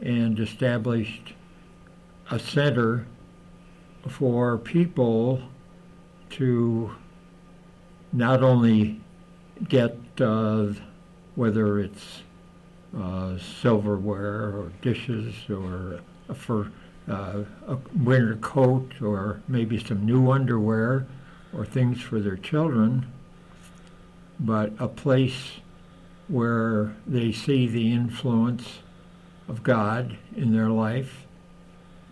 and 0.00 0.38
established 0.38 1.32
a 2.30 2.38
center 2.38 3.06
for 4.08 4.58
people 4.58 5.40
to 6.30 6.94
not 8.12 8.42
only 8.42 9.00
get 9.68 9.96
uh, 10.20 10.68
whether 11.34 11.78
it's 11.80 12.22
uh, 12.96 13.38
silverware 13.38 14.48
or 14.56 14.72
dishes 14.82 15.34
or 15.50 16.00
for 16.34 16.70
uh, 17.08 17.42
a 17.68 17.78
winter 18.02 18.36
coat 18.36 19.00
or 19.00 19.40
maybe 19.46 19.82
some 19.82 20.04
new 20.04 20.30
underwear 20.30 21.06
or 21.52 21.64
things 21.64 22.00
for 22.00 22.20
their 22.20 22.36
children, 22.36 23.06
but 24.40 24.72
a 24.78 24.88
place 24.88 25.58
where 26.28 26.94
they 27.06 27.30
see 27.30 27.68
the 27.68 27.92
influence 27.92 28.80
of 29.48 29.62
God 29.62 30.16
in 30.34 30.52
their 30.52 30.68
life 30.68 31.25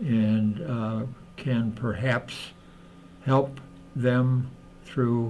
and 0.01 0.61
uh, 0.62 1.03
can 1.36 1.72
perhaps 1.72 2.34
help 3.24 3.61
them 3.97 4.51
through 4.84 5.22